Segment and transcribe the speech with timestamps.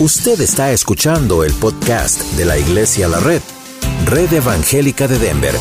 [0.00, 3.42] Usted está escuchando el podcast de la Iglesia La Red,
[4.06, 5.54] Red Evangélica de Denver,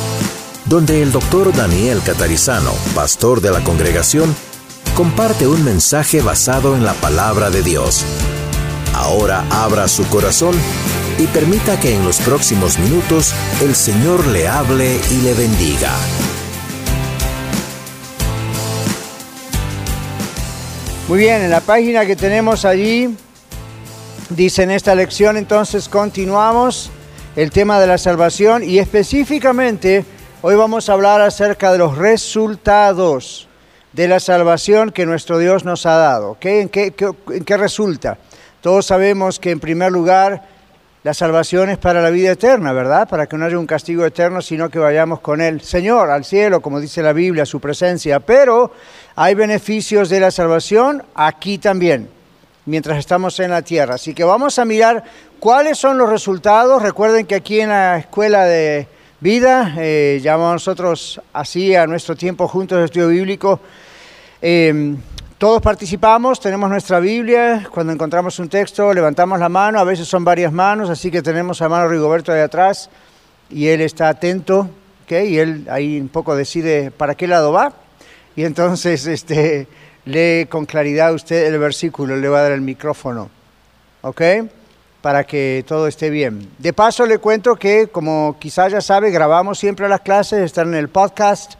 [0.63, 4.33] donde el doctor Daniel Catarizano, pastor de la congregación,
[4.95, 8.05] comparte un mensaje basado en la palabra de Dios.
[8.93, 10.55] Ahora abra su corazón
[11.17, 15.91] y permita que en los próximos minutos el Señor le hable y le bendiga.
[21.09, 23.17] Muy bien, en la página que tenemos allí
[24.29, 26.91] Dice en esta lección entonces continuamos
[27.35, 30.05] el tema de la salvación y específicamente
[30.43, 33.47] hoy vamos a hablar acerca de los resultados
[33.91, 36.37] de la salvación que nuestro Dios nos ha dado.
[36.41, 36.93] ¿En, qué,
[37.31, 38.19] ¿En qué resulta?
[38.61, 40.43] Todos sabemos que en primer lugar
[41.01, 43.09] la salvación es para la vida eterna, ¿verdad?
[43.09, 46.61] Para que no haya un castigo eterno, sino que vayamos con el Señor al cielo,
[46.61, 48.19] como dice la Biblia, su presencia.
[48.19, 48.73] Pero
[49.15, 52.18] hay beneficios de la salvación aquí también
[52.69, 53.95] mientras estamos en la tierra.
[53.95, 55.03] Así que vamos a mirar
[55.39, 56.81] cuáles son los resultados.
[56.81, 58.87] Recuerden que aquí en la escuela de
[59.19, 63.59] vida, eh, llamamos nosotros así a nuestro tiempo juntos de estudio bíblico,
[64.41, 64.97] em,
[65.37, 70.23] todos participamos, tenemos nuestra Biblia, cuando encontramos un texto levantamos la mano, a veces son
[70.23, 72.89] varias manos, así que tenemos a mano Rigoberto de atrás
[73.49, 74.69] y él está atento,
[75.05, 75.29] ¿okay?
[75.33, 77.73] y él ahí un poco decide para qué lado va,
[78.35, 79.67] y entonces este,
[80.05, 83.29] lee con claridad usted el versículo, le va a dar el micrófono,
[84.01, 84.21] ¿ok?
[85.01, 86.49] Para que todo esté bien.
[86.57, 90.75] De paso le cuento que, como quizás ya sabe, grabamos siempre las clases, están en
[90.75, 91.53] el podcast,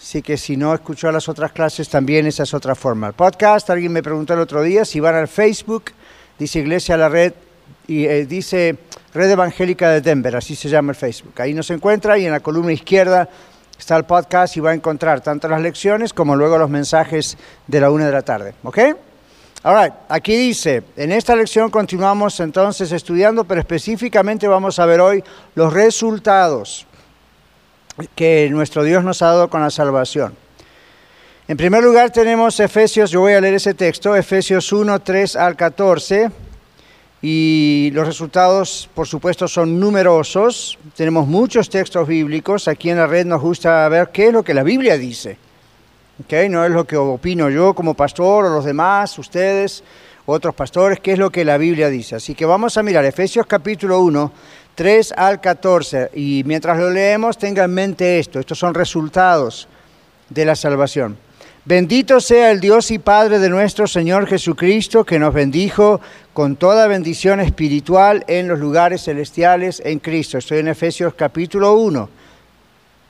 [0.00, 3.08] así que si no escuchó las otras clases, también esa es otra forma.
[3.08, 5.92] El podcast, alguien me preguntó el otro día, si van al Facebook,
[6.38, 7.32] dice Iglesia a la Red,
[7.86, 8.76] y eh, dice
[9.14, 11.32] Red Evangélica de Denver, así se llama el Facebook.
[11.40, 13.28] Ahí nos encuentra y en la columna izquierda
[13.78, 17.80] está el podcast y va a encontrar tanto las lecciones como luego los mensajes de
[17.80, 18.54] la una de la tarde.
[18.64, 18.78] ¿Ok?
[19.62, 25.24] Ahora, aquí dice, en esta lección continuamos entonces estudiando, pero específicamente vamos a ver hoy
[25.54, 26.86] los resultados
[28.14, 30.34] que nuestro Dios nos ha dado con la salvación.
[31.48, 35.56] En primer lugar tenemos Efesios, yo voy a leer ese texto, Efesios 1, 3 al
[35.56, 36.30] 14
[37.20, 40.78] y los resultados, por supuesto, son numerosos.
[40.94, 42.68] Tenemos muchos textos bíblicos.
[42.68, 45.36] Aquí en la red nos gusta ver qué es lo que la Biblia dice.
[46.24, 46.48] ¿Okay?
[46.48, 49.82] No es lo que opino yo como pastor o los demás, ustedes,
[50.26, 52.16] otros pastores, qué es lo que la Biblia dice.
[52.16, 54.32] Así que vamos a mirar Efesios capítulo 1,
[54.76, 56.10] 3 al 14.
[56.14, 58.38] Y mientras lo leemos, tenga en mente esto.
[58.38, 59.66] Estos son resultados
[60.28, 61.18] de la salvación.
[61.68, 66.00] Bendito sea el Dios y Padre de nuestro Señor Jesucristo, que nos bendijo
[66.32, 70.38] con toda bendición espiritual en los lugares celestiales en Cristo.
[70.38, 72.08] Estoy en Efesios capítulo 1,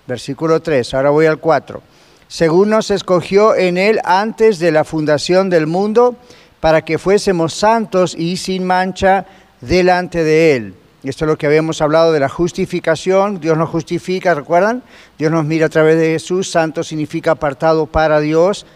[0.09, 0.93] versículo 3.
[0.95, 1.81] Ahora voy al 4.
[2.27, 6.17] Según nos escogió en Él antes de la fundación del mundo,
[6.59, 9.25] para que fuésemos santos y sin mancha
[9.61, 13.39] delante de Él esto es lo que habíamos hablado de la justificación.
[13.39, 14.83] Dios nos justifica, ¿recuerdan?
[15.17, 16.51] Dios nos mira a través de Jesús.
[16.51, 18.67] Santo significa apartado para Dios.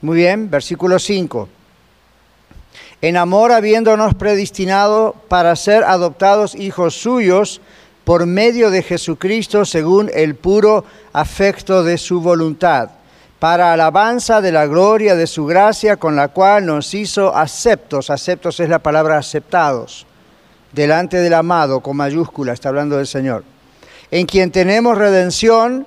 [0.00, 1.48] Muy bien, versículo 5.
[3.02, 7.60] En amor habiéndonos predestinado para ser adoptados hijos suyos
[8.04, 12.90] por medio de Jesucristo según el puro afecto de su voluntad,
[13.40, 18.10] para alabanza de la gloria de su gracia con la cual nos hizo aceptos.
[18.10, 20.07] Aceptos es la palabra aceptados
[20.72, 23.44] delante del amado, con mayúscula, está hablando del Señor,
[24.10, 25.86] en quien tenemos redención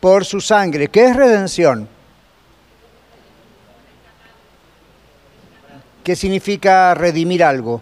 [0.00, 0.88] por su sangre.
[0.88, 1.88] ¿Qué es redención?
[6.02, 7.80] ¿Qué significa redimir algo?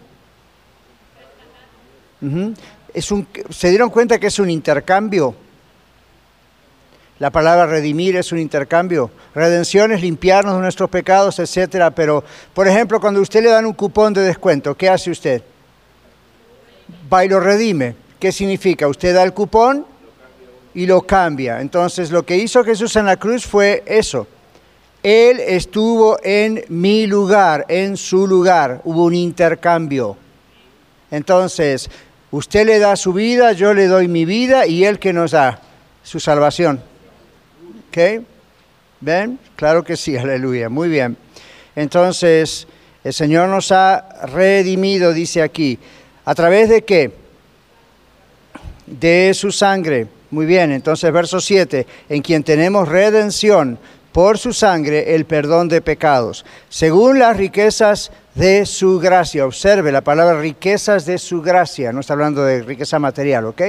[2.93, 5.35] es un, ¿Se dieron cuenta que es un intercambio?
[7.19, 9.11] La palabra redimir es un intercambio.
[9.35, 11.91] Redención es limpiarnos de nuestros pecados, etcétera.
[11.91, 12.25] Pero,
[12.55, 15.43] por ejemplo, cuando usted le dan un cupón de descuento, ¿qué hace usted?
[17.13, 17.95] Va y lo redime.
[18.19, 18.89] ¿Qué significa?
[18.89, 19.87] Usted da el cupón
[20.75, 21.61] y lo cambia.
[21.61, 24.27] Entonces lo que hizo Jesús en la cruz fue eso.
[25.03, 28.83] Él estuvo en mi lugar, en su lugar.
[28.85, 30.17] Hubo un intercambio.
[31.11, 31.89] Entonces,
[32.31, 35.61] usted le da su vida, yo le doy mi vida y Él que nos da
[36.03, 36.83] su salvación.
[37.89, 38.25] ¿Ok?
[39.01, 39.39] ¿Ven?
[39.57, 40.69] Claro que sí, aleluya.
[40.69, 41.17] Muy bien.
[41.75, 42.67] Entonces,
[43.03, 45.79] el Señor nos ha redimido, dice aquí.
[46.25, 47.13] ¿A través de qué?
[48.87, 50.07] De su sangre.
[50.31, 53.79] Muy bien, entonces verso 7, en quien tenemos redención
[54.13, 59.47] por su sangre, el perdón de pecados, según las riquezas de su gracia.
[59.47, 63.63] Observe la palabra riquezas de su gracia, no está hablando de riqueza material, ¿ok?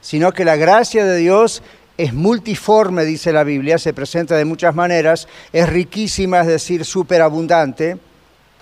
[0.00, 1.62] Sino que la gracia de Dios
[1.96, 7.96] es multiforme, dice la Biblia, se presenta de muchas maneras, es riquísima, es decir, superabundante,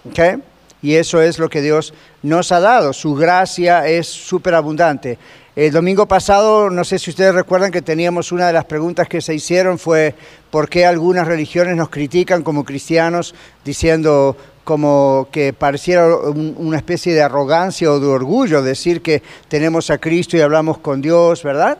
[0.09, 0.43] ¿ok?
[0.83, 2.93] Y eso es lo que Dios nos ha dado.
[2.93, 5.19] Su gracia es superabundante.
[5.55, 9.21] El domingo pasado, no sé si ustedes recuerdan que teníamos una de las preguntas que
[9.21, 10.15] se hicieron fue
[10.51, 13.35] por qué algunas religiones nos critican como cristianos
[13.65, 19.99] diciendo como que pareciera una especie de arrogancia o de orgullo decir que tenemos a
[19.99, 21.79] Cristo y hablamos con Dios, ¿verdad?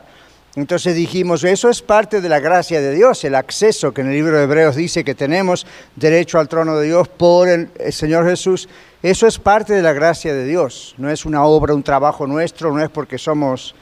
[0.55, 4.13] Entonces dijimos, eso es parte de la gracia de Dios, el acceso que en el
[4.13, 5.65] libro de Hebreos dice que tenemos
[5.95, 8.69] derecho al trono de Dios por el, Señor Jesús.
[9.01, 12.71] Eso es parte de la gracia de Dios, no es una obra, un trabajo nuestro,
[12.71, 13.73] no es porque somos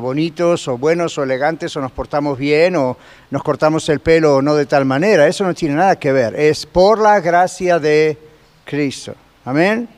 [0.00, 2.96] bonitos o buenos o elegantes o nos portamos bien o
[3.30, 5.28] nos cortamos el pelo o no de tal manera.
[5.28, 8.18] Eso no tiene nada que ver, es por la gracia de
[8.64, 9.14] Cristo.
[9.44, 9.97] Amén.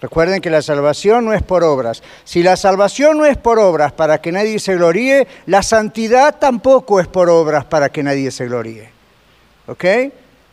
[0.00, 2.02] Recuerden que la salvación no es por obras.
[2.24, 7.00] Si la salvación no es por obras para que nadie se gloríe, la santidad tampoco
[7.00, 8.88] es por obras para que nadie se gloríe.
[9.66, 9.84] ¿Ok?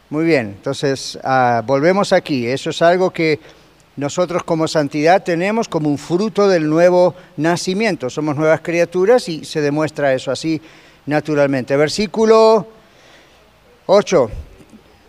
[0.09, 2.45] Muy bien, entonces ah, volvemos aquí.
[2.45, 3.39] Eso es algo que
[3.95, 8.09] nosotros como santidad tenemos como un fruto del nuevo nacimiento.
[8.09, 10.61] Somos nuevas criaturas y se demuestra eso así
[11.05, 11.75] naturalmente.
[11.77, 12.67] Versículo
[13.85, 14.29] 8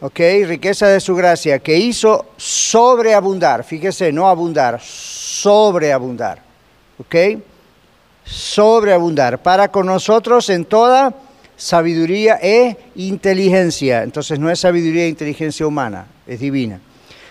[0.01, 6.43] ok, riqueza de su gracia, que hizo sobreabundar, fíjese, no abundar, sobreabundar,
[6.99, 7.15] ok,
[8.25, 11.15] sobreabundar, para con nosotros en toda
[11.57, 14.03] sabiduría e inteligencia.
[14.03, 16.81] Entonces no es sabiduría e inteligencia humana, es divina.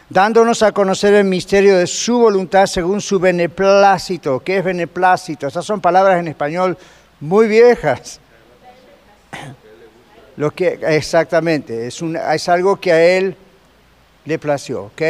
[0.09, 4.39] Dándonos a conocer el misterio de su voluntad según su beneplácito.
[4.39, 5.47] ¿Qué es beneplácito?
[5.47, 6.77] Estas son palabras en español
[7.19, 8.21] muy viejas.
[10.37, 13.35] Lo que, exactamente, es, es algo que a él
[14.25, 15.01] le plació, ¿ok?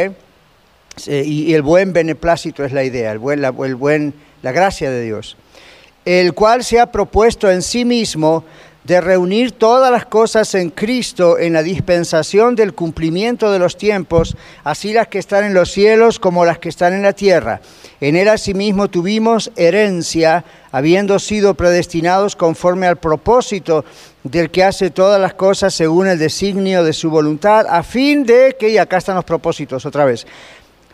[1.06, 5.02] Y, el buen beneplácito es la idea, el buen, la, el buen, la gracia de
[5.02, 5.36] Dios,
[6.04, 8.44] el cual se ha propuesto en sí mismo
[8.88, 14.34] de reunir todas las cosas en Cristo en la dispensación del cumplimiento de los tiempos,
[14.64, 17.60] así las que están en los cielos como las que están en la tierra.
[18.00, 20.42] En él asimismo tuvimos herencia,
[20.72, 23.84] habiendo sido predestinados conforme al propósito
[24.24, 28.56] del que hace todas las cosas según el designio de su voluntad, a fin de
[28.58, 30.26] que, y acá están los propósitos otra vez,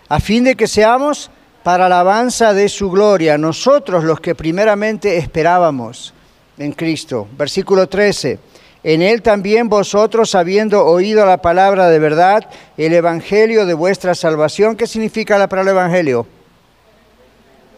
[0.08, 1.30] a fin de que seamos
[1.62, 6.12] para alabanza de su gloria, nosotros los que primeramente esperábamos
[6.58, 7.28] en Cristo.
[7.36, 8.38] Versículo 13.
[8.82, 14.76] En él también vosotros, habiendo oído la palabra de verdad, el evangelio de vuestra salvación.
[14.76, 16.26] ¿Qué significa la palabra evangelio?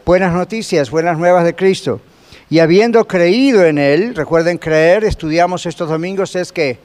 [0.05, 2.01] Buenas noticias, buenas nuevas de Cristo
[2.49, 6.79] y habiendo creído en Él, recuerden creer, estudiamos estos domingos, es que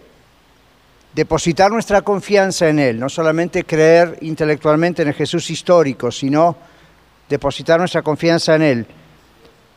[1.14, 6.56] depositar nuestra confianza en Él, no solamente creer intelectualmente en el Jesús histórico, sino
[7.30, 8.86] depositar nuestra confianza en Él.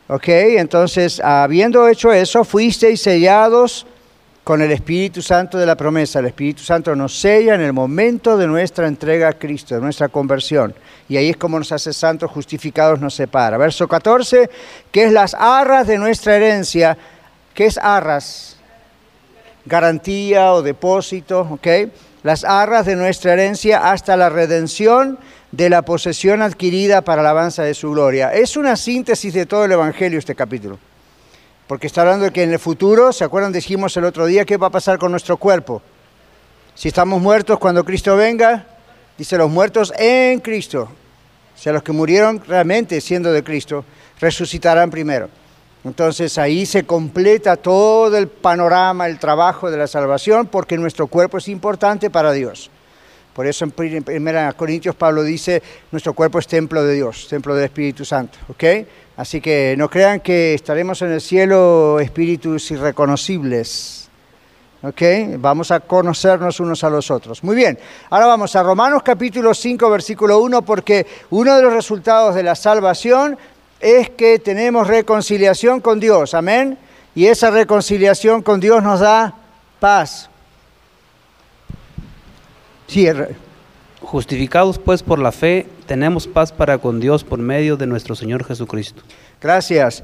[0.09, 0.29] ¿Ok?
[0.29, 3.87] Entonces, habiendo hecho eso, fuisteis sellados
[4.45, 6.19] con el Espíritu Santo de la promesa.
[6.19, 10.09] El Espíritu Santo nos sella en el momento de nuestra entrega a Cristo, de nuestra
[10.09, 10.75] conversión.
[11.09, 13.57] Y ahí es como nos hace santos, justificados, nos separa.
[13.57, 14.51] Verso 14,
[14.93, 16.99] que es las arras de nuestra herencia.
[17.55, 18.59] ¿Qué es arras?
[19.65, 21.67] Garantía o depósito, ¿ok?
[22.23, 25.19] Las arras de nuestra herencia hasta la redención
[25.57, 28.35] de la posesión adquirida para la alabanza de su gloria.
[28.35, 30.79] Es una síntesis de todo el Evangelio este capítulo.
[31.69, 33.53] Porque está hablando de que en el futuro, ¿se acuerdan?
[33.53, 35.81] Dijimos el otro día qué va a pasar con nuestro cuerpo.
[36.75, 38.67] Si estamos muertos cuando Cristo venga,
[39.17, 40.89] dice los muertos en Cristo.
[41.55, 43.85] O sea, los que murieron realmente siendo de Cristo,
[44.19, 45.29] resucitarán primero.
[45.85, 51.39] Entonces ahí se completa todo el panorama, el trabajo de la salvación, porque nuestro cuerpo
[51.39, 52.71] es importante para Dios.
[53.35, 57.65] Por eso en 1 Corintios Pablo dice, nuestro cuerpo es templo de Dios, templo del
[57.65, 58.39] Espíritu Santo.
[58.49, 58.65] ¿ok?,
[59.17, 64.09] Así que no crean que estaremos en el cielo espíritus irreconocibles.
[65.39, 67.43] Vamos a conocernos unos a los otros.
[67.43, 67.79] Muy bien,
[68.11, 72.55] ahora vamos a Romanos capítulo 5, versículo 1, porque uno de los resultados de la
[72.55, 73.39] salvación
[73.81, 76.35] es que tenemos reconciliación con Dios.
[76.35, 76.77] Amén.
[77.15, 79.33] Y esa reconciliación con Dios nos da
[79.81, 80.29] paz.
[82.89, 83.37] Cierre.
[84.01, 88.45] Justificados pues por la fe, tenemos paz para con Dios por medio de nuestro Señor
[88.45, 89.03] Jesucristo.
[89.41, 90.03] Gracias.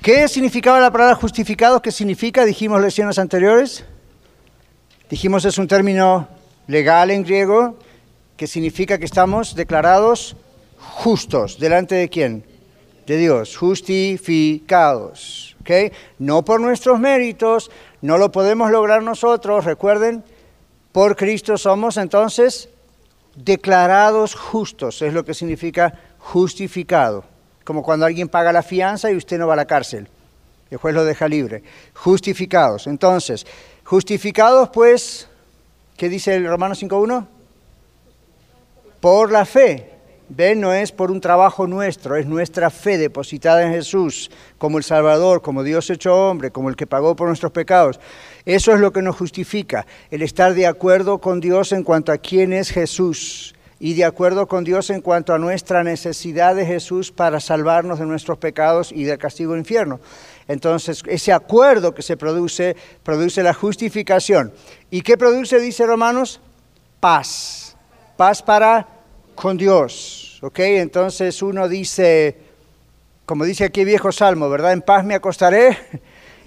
[0.00, 1.80] ¿Qué significaba la palabra justificados?
[1.80, 2.44] ¿Qué significa?
[2.44, 3.84] Dijimos lecciones anteriores.
[5.08, 6.28] Dijimos es un término
[6.66, 7.78] legal en griego
[8.36, 10.36] que significa que estamos declarados
[10.78, 11.58] justos.
[11.58, 12.44] ¿Delante de quién?
[13.06, 13.56] De Dios.
[13.56, 15.56] Justificados.
[15.60, 15.92] ¿Okay?
[16.18, 17.70] No por nuestros méritos,
[18.02, 19.64] no lo podemos lograr nosotros.
[19.64, 20.22] Recuerden,
[20.94, 22.68] por Cristo somos entonces
[23.34, 27.24] declarados justos, es lo que significa justificado,
[27.64, 30.06] como cuando alguien paga la fianza y usted no va a la cárcel,
[30.70, 32.86] el juez lo deja libre, justificados.
[32.86, 33.44] Entonces,
[33.82, 35.28] justificados pues,
[35.96, 37.26] ¿qué dice el Romano 5.1?
[39.00, 39.93] Por la fe.
[40.28, 40.60] ¿Ven?
[40.60, 45.42] No es por un trabajo nuestro, es nuestra fe depositada en Jesús como el Salvador,
[45.42, 48.00] como Dios hecho hombre, como el que pagó por nuestros pecados.
[48.46, 52.18] Eso es lo que nos justifica, el estar de acuerdo con Dios en cuanto a
[52.18, 57.12] quién es Jesús y de acuerdo con Dios en cuanto a nuestra necesidad de Jesús
[57.12, 60.00] para salvarnos de nuestros pecados y del castigo del infierno.
[60.48, 64.54] Entonces, ese acuerdo que se produce, produce la justificación.
[64.90, 66.40] ¿Y qué produce, dice Romanos?
[66.98, 67.76] Paz.
[68.16, 68.93] Paz para
[69.34, 70.38] con Dios.
[70.42, 70.58] ¿Ok?
[70.58, 72.36] Entonces uno dice,
[73.24, 74.72] como dice aquí viejo salmo, ¿verdad?
[74.72, 75.78] En paz me acostaré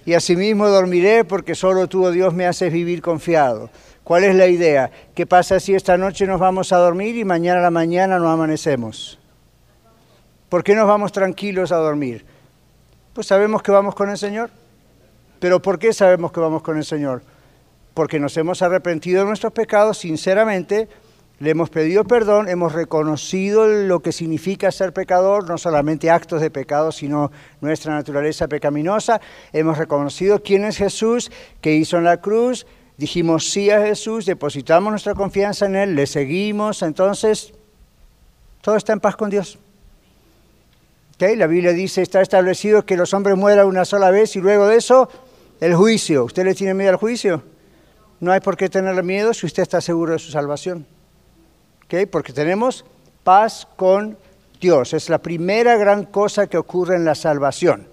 [0.05, 3.69] y asimismo dormiré porque solo tú, oh Dios, me haces vivir confiado.
[4.03, 4.89] ¿Cuál es la idea?
[5.13, 8.29] ¿Qué pasa si esta noche nos vamos a dormir y mañana a la mañana no
[8.29, 9.19] amanecemos?
[10.47, 12.25] ¿Por qué nos vamos tranquilos a dormir?
[13.13, 14.49] Pues sabemos que vamos con el Señor.
[15.39, 17.21] ¿Pero por qué sabemos que vamos con el Señor?
[17.93, 20.87] Porque nos hemos arrepentido de nuestros pecados sinceramente,
[21.39, 26.49] le hemos pedido perdón, hemos reconocido lo que significa ser pecador, no solamente actos de
[26.49, 29.21] pecado, sino nuestra naturaleza pecaminosa.
[29.53, 32.65] Hemos reconocido quién es Jesús, qué hizo en la cruz,
[32.97, 37.53] dijimos sí a Jesús, depositamos nuestra confianza en Él, le seguimos, entonces
[38.61, 39.59] todo está en paz con Dios.
[41.19, 44.77] La Biblia dice, está establecido que los hombres mueran una sola vez y luego de
[44.77, 45.09] eso
[45.59, 46.25] el juicio.
[46.25, 47.43] ¿Usted le tiene miedo al juicio?
[48.19, 50.85] No hay por qué tenerle miedo si usted está seguro de su salvación.
[52.11, 52.83] Porque tenemos
[53.23, 54.17] paz con
[54.59, 54.93] Dios.
[54.93, 57.87] Es la primera gran cosa que ocurre en la salvación.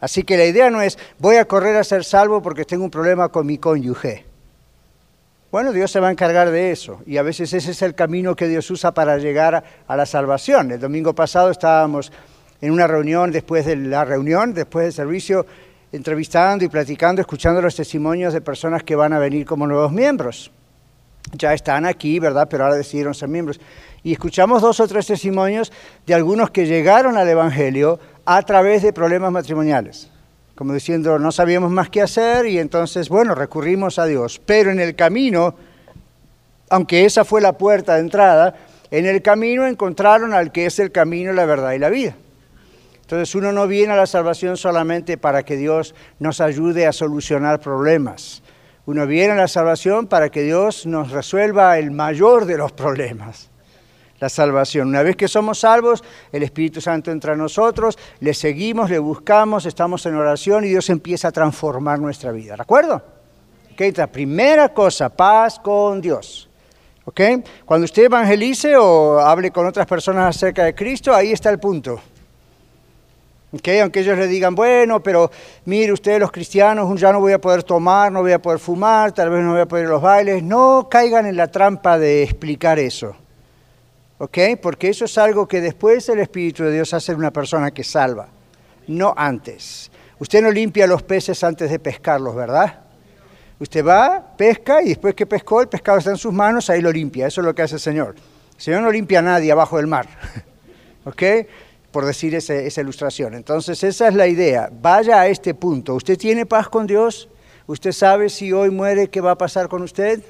[0.00, 2.90] Así que la idea no es voy a correr a ser salvo porque tengo un
[2.90, 4.24] problema con mi cónyuge.
[5.52, 8.34] Bueno, Dios se va a encargar de eso y a veces ese es el camino
[8.34, 10.72] que Dios usa para llegar a la salvación.
[10.72, 12.12] El domingo pasado estábamos
[12.60, 15.46] en una reunión, después de la reunión, después del servicio,
[15.92, 20.50] entrevistando y platicando, escuchando los testimonios de personas que van a venir como nuevos miembros
[21.32, 22.48] ya están aquí, ¿verdad?
[22.50, 23.60] Pero ahora decidieron ser miembros.
[24.02, 25.72] Y escuchamos dos o tres testimonios
[26.06, 30.10] de algunos que llegaron al Evangelio a través de problemas matrimoniales.
[30.54, 34.40] Como diciendo, no sabíamos más qué hacer y entonces, bueno, recurrimos a Dios.
[34.44, 35.54] Pero en el camino,
[36.70, 38.54] aunque esa fue la puerta de entrada,
[38.90, 42.16] en el camino encontraron al que es el camino, la verdad y la vida.
[43.02, 47.60] Entonces uno no viene a la salvación solamente para que Dios nos ayude a solucionar
[47.60, 48.42] problemas
[48.86, 53.50] uno viene a la salvación para que Dios nos resuelva el mayor de los problemas,
[54.20, 54.88] la salvación.
[54.88, 59.66] Una vez que somos salvos, el Espíritu Santo entra a nosotros, le seguimos, le buscamos,
[59.66, 62.54] estamos en oración y Dios empieza a transformar nuestra vida.
[62.54, 63.02] ¿De acuerdo?
[63.72, 66.48] Okay, la primera cosa, paz con Dios.
[67.04, 67.42] ¿Okay?
[67.64, 72.00] Cuando usted evangelice o hable con otras personas acerca de Cristo, ahí está el punto.
[73.80, 75.30] Aunque ellos le digan, bueno, pero
[75.64, 79.12] mire ustedes los cristianos, ya no voy a poder tomar, no voy a poder fumar,
[79.12, 81.98] tal vez no voy a poder ir a los bailes, no caigan en la trampa
[81.98, 83.16] de explicar eso.
[84.18, 84.38] ¿Ok?
[84.62, 87.84] Porque eso es algo que después el Espíritu de Dios hace en una persona que
[87.84, 88.28] salva,
[88.88, 89.90] no antes.
[90.18, 92.80] Usted no limpia los peces antes de pescarlos, ¿verdad?
[93.58, 96.92] Usted va, pesca y después que pescó, el pescado está en sus manos, ahí lo
[96.92, 97.26] limpia.
[97.26, 98.14] Eso es lo que hace el Señor.
[98.54, 100.06] El Señor no limpia a nadie abajo del mar.
[101.04, 101.22] ¿Ok?
[101.96, 103.32] Por decir esa ilustración.
[103.32, 104.68] Entonces, esa es la idea.
[104.82, 105.94] Vaya a este punto.
[105.94, 107.26] ¿Usted tiene paz con Dios?
[107.66, 110.22] ¿Usted sabe si hoy muere qué va a pasar con usted?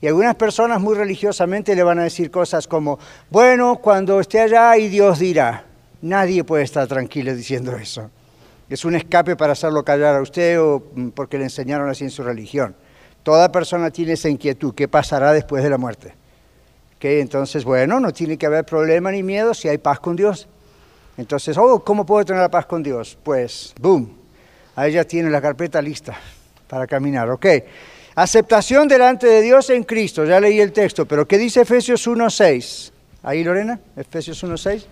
[0.00, 4.74] Y algunas personas muy religiosamente le van a decir cosas como, bueno, cuando esté allá
[4.78, 5.66] y Dios dirá.
[6.00, 8.10] Nadie puede estar tranquilo diciendo eso.
[8.70, 12.10] Es un escape para hacerlo callar a usted o mm, porque le enseñaron así en
[12.10, 12.74] su religión.
[13.22, 16.14] Toda persona tiene esa inquietud, ¿qué pasará después de la muerte?
[16.98, 20.48] Que entonces, bueno, no tiene que haber problema ni miedo si hay paz con Dios.
[21.16, 23.18] Entonces, oh, ¿cómo puedo tener la paz con Dios?
[23.22, 24.10] Pues, boom,
[24.76, 26.16] ahí ya tiene la carpeta lista
[26.68, 27.46] para caminar, ¿ok?
[28.14, 32.92] Aceptación delante de Dios en Cristo, ya leí el texto, pero ¿qué dice Efesios 1.6?
[33.22, 34.84] Ahí, Lorena, Efesios 1.6.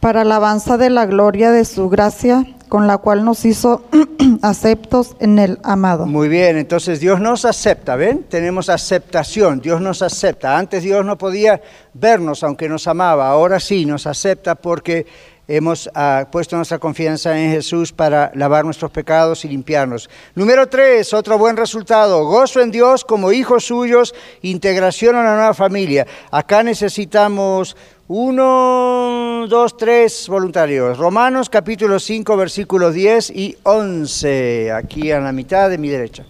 [0.00, 3.84] Para alabanza de la gloria de su gracia, con la cual nos hizo
[4.42, 6.06] aceptos en el amado.
[6.06, 8.24] Muy bien, entonces Dios nos acepta, ¿ven?
[8.24, 10.58] Tenemos aceptación, Dios nos acepta.
[10.58, 11.62] Antes Dios no podía
[11.94, 15.06] vernos aunque nos amaba, ahora sí nos acepta porque
[15.48, 20.08] hemos ah, puesto nuestra confianza en Jesús para lavar nuestros pecados y limpiarnos.
[20.34, 25.54] Número tres, otro buen resultado, gozo en Dios como hijos suyos, integración a la nueva
[25.54, 26.06] familia.
[26.30, 27.76] Acá necesitamos
[28.08, 30.98] uno, dos, tres voluntarios.
[30.98, 36.24] Romanos capítulo 5, versículos 10 y 11, aquí a la mitad de mi derecha.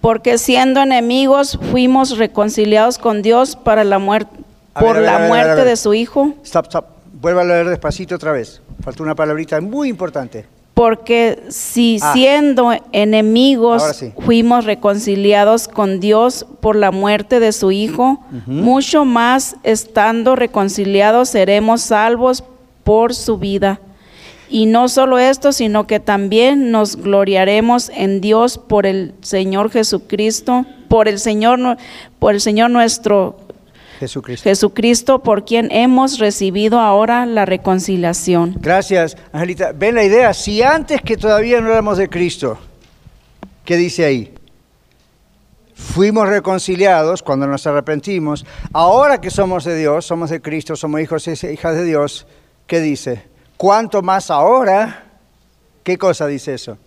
[0.00, 4.46] Porque siendo enemigos fuimos reconciliados con Dios para la muerte
[4.78, 6.34] por la muerte de su hijo.
[6.44, 6.84] Stop, stop.
[7.20, 8.60] Vuelva a leer despacito otra vez.
[8.82, 10.46] Falta una palabrita muy importante.
[10.74, 12.12] Porque si Ah.
[12.12, 14.12] siendo enemigos sí.
[14.24, 21.80] fuimos reconciliados con Dios por la muerte de su Hijo, mucho más estando reconciliados seremos
[21.80, 22.44] salvos
[22.84, 23.80] por su vida.
[24.50, 30.66] Y no solo esto, sino que también nos gloriaremos en Dios por el Señor Jesucristo,
[30.88, 31.78] por el Señor,
[32.18, 33.38] por el Señor nuestro
[33.96, 34.48] Jesucristo.
[34.48, 38.56] Jesucristo, por quien hemos recibido ahora la reconciliación.
[38.60, 39.72] Gracias, Angelita.
[39.72, 40.32] ¿Ven la idea?
[40.34, 42.58] Si antes que todavía no éramos de Cristo,
[43.64, 44.34] ¿qué dice ahí?
[45.74, 48.46] Fuimos reconciliados cuando nos arrepentimos.
[48.72, 52.26] Ahora que somos de Dios, somos de Cristo, somos hijos y hijas de Dios,
[52.66, 53.24] ¿qué dice?
[53.56, 55.04] ¿Cuánto más ahora?
[55.82, 56.78] ¿Qué cosa dice eso?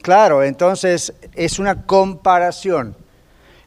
[0.00, 2.96] Claro, entonces es una comparación.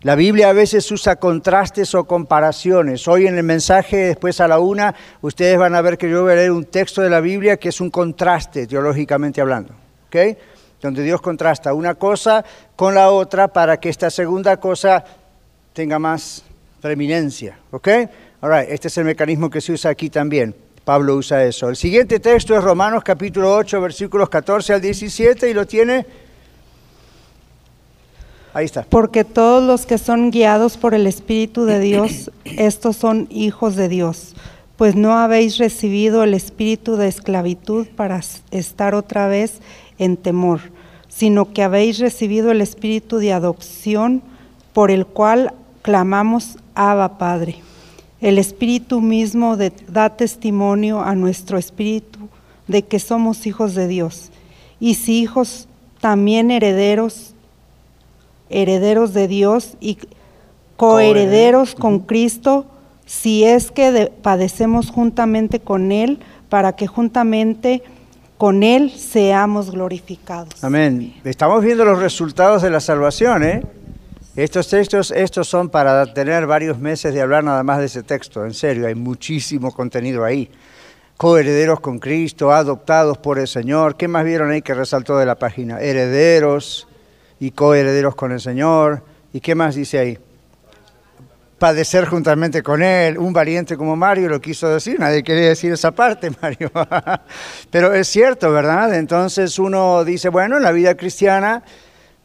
[0.02, 3.08] La Biblia a veces usa contrastes o comparaciones.
[3.08, 6.34] Hoy en el mensaje, después a la una, ustedes van a ver que yo voy
[6.34, 9.74] a leer un texto de la Biblia que es un contraste, teológicamente hablando.
[10.08, 10.38] ¿ok?
[10.82, 15.04] Donde Dios contrasta una cosa con la otra para que esta segunda cosa
[15.74, 16.44] tenga más
[16.80, 17.58] preeminencia.
[17.72, 17.88] ¿ok?
[18.42, 20.54] All right, este es el mecanismo que se usa aquí también.
[20.86, 21.70] Pablo usa eso.
[21.70, 26.27] El siguiente texto es Romanos capítulo 8, versículos 14 al 17 y lo tiene.
[28.58, 28.88] Ahí está.
[28.90, 33.88] Porque todos los que son guiados por el Espíritu de Dios, estos son hijos de
[33.88, 34.34] Dios.
[34.78, 39.60] Pues no habéis recibido el espíritu de esclavitud para estar otra vez
[40.00, 40.60] en temor,
[41.08, 44.24] sino que habéis recibido el espíritu de adopción
[44.74, 47.58] por el cual clamamos Abba Padre.
[48.22, 52.28] El espíritu mismo de- da testimonio a nuestro espíritu
[52.68, 54.32] de que somos hijos de Dios.
[54.80, 55.68] Y si hijos,
[56.02, 57.36] también herederos
[58.50, 59.98] herederos de Dios y
[60.76, 62.66] coherederos con Cristo,
[63.06, 67.84] si es que de- padecemos juntamente con Él, para que juntamente
[68.38, 70.64] con Él seamos glorificados.
[70.64, 71.16] Amén.
[71.24, 73.64] Estamos viendo los resultados de la salvación, ¿eh?
[74.36, 78.46] Estos textos, estos son para tener varios meses de hablar nada más de ese texto,
[78.46, 80.50] en serio, hay muchísimo contenido ahí.
[81.18, 83.96] Coherederos con Cristo, adoptados por el Señor.
[83.98, 85.80] ¿Qué más vieron ahí que resaltó de la página?
[85.80, 86.88] Herederos
[87.40, 89.04] y coherederos con el Señor.
[89.34, 90.18] ¿Y qué más dice ahí?
[91.60, 93.18] Padecer juntamente con Él.
[93.18, 96.72] Un valiente como Mario lo quiso decir, nadie quería decir esa parte, Mario.
[97.72, 98.96] Pero es cierto, ¿verdad?
[98.96, 101.64] Entonces uno dice, bueno, en la vida cristiana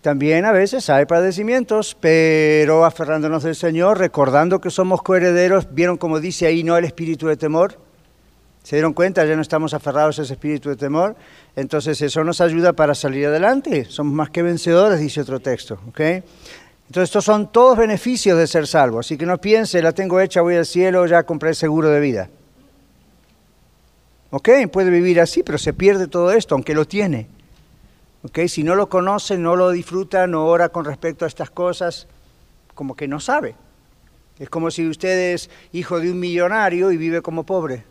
[0.03, 6.19] también a veces hay padecimientos, pero aferrándonos del Señor, recordando que somos coherederos, ¿vieron como
[6.19, 7.79] dice ahí, no el espíritu de temor?
[8.63, 9.25] ¿Se dieron cuenta?
[9.25, 11.17] Ya no estamos aferrados a ese espíritu de temor.
[11.57, 13.85] Entonces eso nos ayuda para salir adelante.
[13.87, 15.81] Somos más que vencedores, dice otro texto.
[15.89, 16.01] ¿ok?
[16.01, 19.01] Entonces estos son todos beneficios de ser salvo.
[19.01, 22.01] Así que no piense, la tengo hecha, voy al cielo, ya compré el seguro de
[22.01, 22.31] vida.
[24.31, 24.49] ¿Ok?
[24.73, 27.27] Puede vivir así, pero se pierde todo esto, aunque lo tiene.
[28.23, 28.41] ¿Ok?
[28.47, 32.07] Si no lo conoce, no lo disfruta, no ora con respecto a estas cosas,
[32.75, 33.57] como que no sabe.
[34.39, 37.85] Es como si usted es hijo de un millonario y vive como pobre.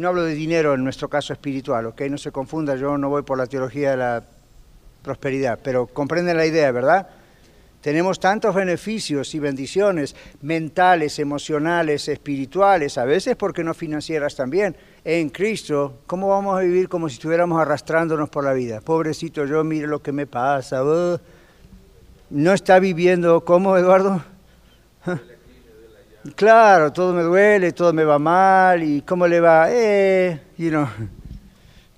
[0.00, 2.00] No hablo de dinero en nuestro caso espiritual, ¿ok?
[2.08, 4.24] No se confunda, yo no voy por la teología de la
[5.02, 7.06] prosperidad, pero comprenden la idea, ¿verdad?
[7.82, 15.28] Tenemos tantos beneficios y bendiciones mentales, emocionales, espirituales, a veces porque no financieras también, en
[15.28, 15.98] Cristo.
[16.06, 18.80] ¿Cómo vamos a vivir como si estuviéramos arrastrándonos por la vida?
[18.80, 20.82] Pobrecito yo, mire lo que me pasa.
[20.82, 21.18] uh.
[22.30, 24.24] No está viviendo, ¿cómo, Eduardo?
[26.34, 30.86] Claro, todo me duele, todo me va mal, y cómo le va, eh, you know.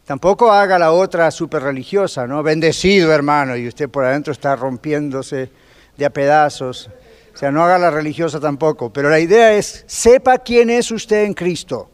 [0.04, 2.40] Tampoco haga la otra super religiosa, ¿no?
[2.40, 5.50] Bendecido, hermano, y usted por adentro está rompiéndose
[5.96, 6.88] de a pedazos.
[7.34, 11.24] O sea, no haga la religiosa tampoco, pero la idea es, sepa quién es usted
[11.24, 11.90] en Cristo.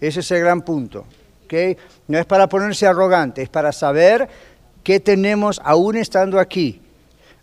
[0.00, 1.04] Ese es el gran punto,
[1.44, 1.78] ¿ok?
[2.06, 4.26] No es para ponerse arrogante, es para saber
[4.82, 6.80] qué tenemos aún estando aquí.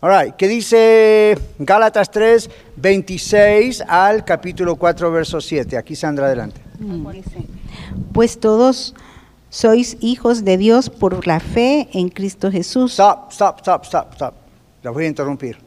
[0.05, 5.77] All right, ¿qué dice Gálatas 3, 26 al capítulo 4, verso 7?
[5.77, 6.61] Aquí Sandra, adelante.
[7.11, 7.47] Dice,
[8.13, 8.93] Pues todos
[9.49, 12.91] sois hijos de Dios por la fe en Cristo Jesús.
[12.91, 14.33] Stop, stop, stop, stop, stop.
[14.83, 15.57] La voy a interrumpir.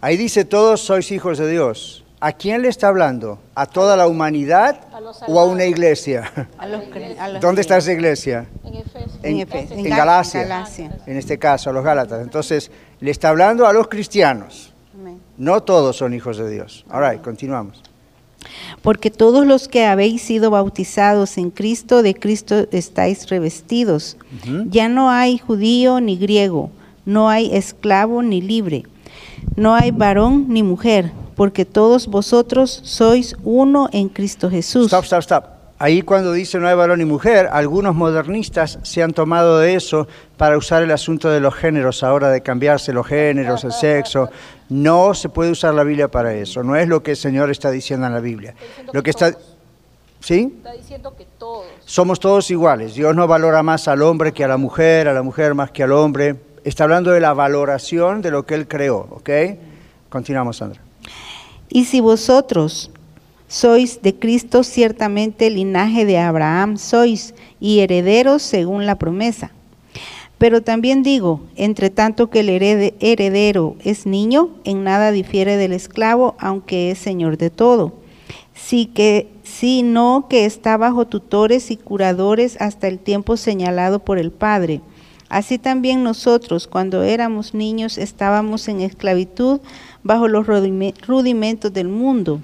[0.00, 2.02] Ahí dice todos sois hijos de Dios.
[2.18, 3.38] ¿A quién le está hablando?
[3.54, 4.80] ¿A toda la humanidad
[5.28, 6.32] o a una iglesia?
[6.56, 6.80] A los
[7.18, 8.46] a los ¿Dónde está esa iglesia?
[9.22, 10.40] En Efes- en en Gal- Galacia.
[10.44, 10.96] Galacia.
[11.04, 12.22] En este caso, a los Gálatas.
[12.22, 14.72] Entonces, le está hablando a los cristianos.
[14.94, 15.20] Amén.
[15.36, 16.84] No todos son hijos de Dios.
[16.90, 17.82] All right, continuamos.
[18.82, 24.16] Porque todos los que habéis sido bautizados en Cristo, de Cristo estáis revestidos.
[24.66, 26.70] Ya no hay judío ni griego,
[27.04, 28.84] no hay esclavo ni libre,
[29.56, 34.86] no hay varón ni mujer, porque todos vosotros sois uno en Cristo Jesús.
[34.86, 35.55] Stop, stop, stop.
[35.78, 40.08] Ahí cuando dice no hay varón ni mujer, algunos modernistas se han tomado de eso
[40.36, 44.30] para usar el asunto de los géneros, ahora de cambiarse los géneros, el sexo.
[44.68, 47.70] No se puede usar la Biblia para eso, no es lo que el Señor está
[47.70, 48.54] diciendo en la Biblia.
[48.92, 49.36] Lo que está...
[50.20, 50.54] ¿Sí?
[50.56, 51.66] Está diciendo que todos.
[51.84, 52.94] Somos todos iguales.
[52.94, 55.84] Dios no valora más al hombre que a la mujer, a la mujer más que
[55.84, 56.36] al hombre.
[56.64, 59.30] Está hablando de la valoración de lo que Él creó, ¿ok?
[60.08, 60.80] Continuamos, Sandra.
[61.68, 62.90] Y si vosotros
[63.48, 69.52] sois de Cristo, ciertamente linaje de Abraham sois y herederos según la promesa.
[70.38, 75.72] Pero también digo, entre tanto que el herede- heredero es niño, en nada difiere del
[75.72, 77.94] esclavo, aunque es señor de todo.
[78.54, 84.30] Sí que, sino que está bajo tutores y curadores hasta el tiempo señalado por el
[84.30, 84.80] Padre.
[85.28, 89.60] Así también nosotros, cuando éramos niños, estábamos en esclavitud
[90.02, 92.40] bajo los rudime- rudimentos del mundo.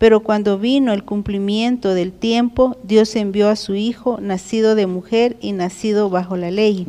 [0.00, 5.36] Pero cuando vino el cumplimiento del tiempo, Dios envió a su Hijo, nacido de mujer
[5.42, 6.86] y nacido bajo la ley,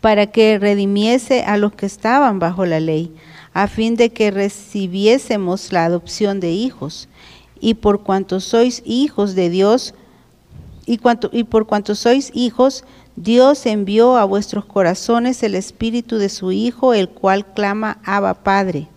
[0.00, 3.14] para que redimiese a los que estaban bajo la ley,
[3.54, 7.08] a fin de que recibiésemos la adopción de hijos.
[7.60, 9.94] Y por cuanto sois hijos de Dios,
[10.86, 12.82] y, cuanto, y por cuanto sois hijos,
[13.14, 18.88] Dios envió a vuestros corazones el espíritu de su Hijo, el cual clama Abba Padre.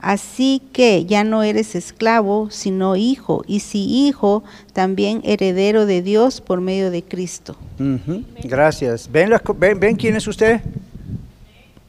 [0.00, 6.40] Así que ya no eres esclavo, sino hijo, y si hijo, también heredero de Dios
[6.40, 7.56] por medio de Cristo.
[8.44, 9.10] Gracias.
[9.10, 10.60] ¿Ven, co- ven, ven quién es usted?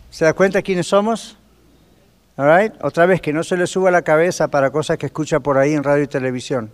[0.09, 1.37] ¿Se da cuenta quiénes somos?
[2.37, 2.73] All right?
[2.81, 5.73] Otra vez, que no se le suba la cabeza para cosas que escucha por ahí
[5.73, 6.71] en radio y televisión.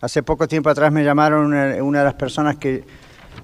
[0.00, 2.84] Hace poco tiempo atrás me llamaron una de las personas que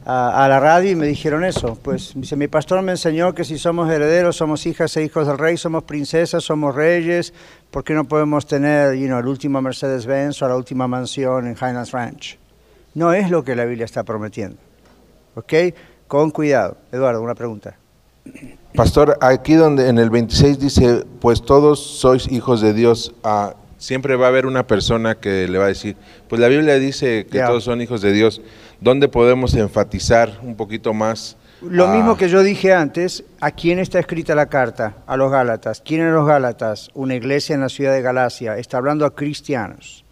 [0.05, 1.79] a, a la radio y me dijeron eso.
[1.83, 5.39] Pues dice, mi pastor me enseñó que si somos herederos, somos hijas e hijos del
[5.39, 7.33] rey, somos princesas, somos reyes,
[7.71, 11.55] ¿por qué no podemos tener you know, el último Mercedes-Benz o la última mansión en
[11.55, 12.39] Highlands Ranch?
[12.95, 14.57] No es lo que la Biblia está prometiendo.
[15.35, 15.53] ¿Ok?
[16.07, 16.79] Con cuidado.
[16.91, 17.77] Eduardo, una pregunta.
[18.75, 24.17] Pastor, aquí donde en el 26 dice, pues todos sois hijos de Dios, ah, siempre
[24.17, 25.97] va a haber una persona que le va a decir,
[26.29, 28.41] pues la Biblia dice que todos son hijos de Dios.
[28.81, 31.37] ¿Dónde podemos enfatizar un poquito más?
[31.61, 34.99] Lo ah, mismo que yo dije antes, ¿a quién está escrita la carta?
[35.07, 35.83] A los Gálatas.
[35.85, 36.89] ¿Quién eran los Gálatas?
[36.95, 38.57] Una iglesia en la ciudad de Galacia.
[38.57, 40.05] Está hablando a cristianos.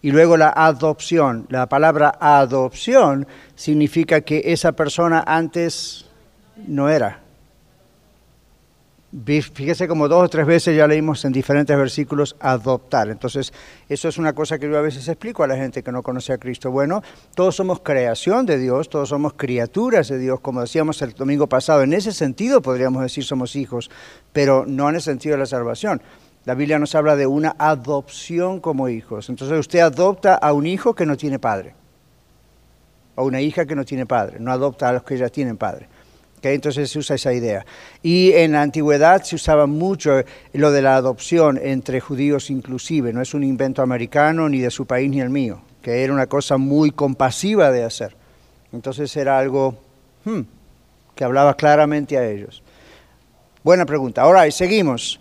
[0.00, 1.46] Y luego la adopción.
[1.50, 6.06] La palabra adopción significa que esa persona antes
[6.66, 7.25] no era.
[9.12, 13.08] Fíjese como dos o tres veces ya leímos en diferentes versículos adoptar.
[13.08, 13.52] Entonces,
[13.88, 16.32] eso es una cosa que yo a veces explico a la gente que no conoce
[16.32, 16.72] a Cristo.
[16.72, 17.02] Bueno,
[17.34, 21.82] todos somos creación de Dios, todos somos criaturas de Dios, como decíamos el domingo pasado.
[21.82, 23.90] En ese sentido podríamos decir somos hijos,
[24.32, 26.02] pero no en el sentido de la salvación.
[26.44, 29.28] La Biblia nos habla de una adopción como hijos.
[29.28, 31.74] Entonces usted adopta a un hijo que no tiene padre,
[33.14, 35.88] o una hija que no tiene padre, no adopta a los que ya tienen padre.
[36.38, 36.46] ¿Ok?
[36.46, 37.64] Entonces se usa esa idea.
[38.02, 40.22] Y en la antigüedad se usaba mucho
[40.52, 44.86] lo de la adopción entre judíos inclusive, no es un invento americano ni de su
[44.86, 48.16] país ni el mío, que era una cosa muy compasiva de hacer.
[48.72, 49.78] Entonces era algo
[50.24, 50.40] hmm,
[51.14, 52.62] que hablaba claramente a ellos.
[53.64, 54.22] Buena pregunta.
[54.22, 55.20] Ahora, seguimos.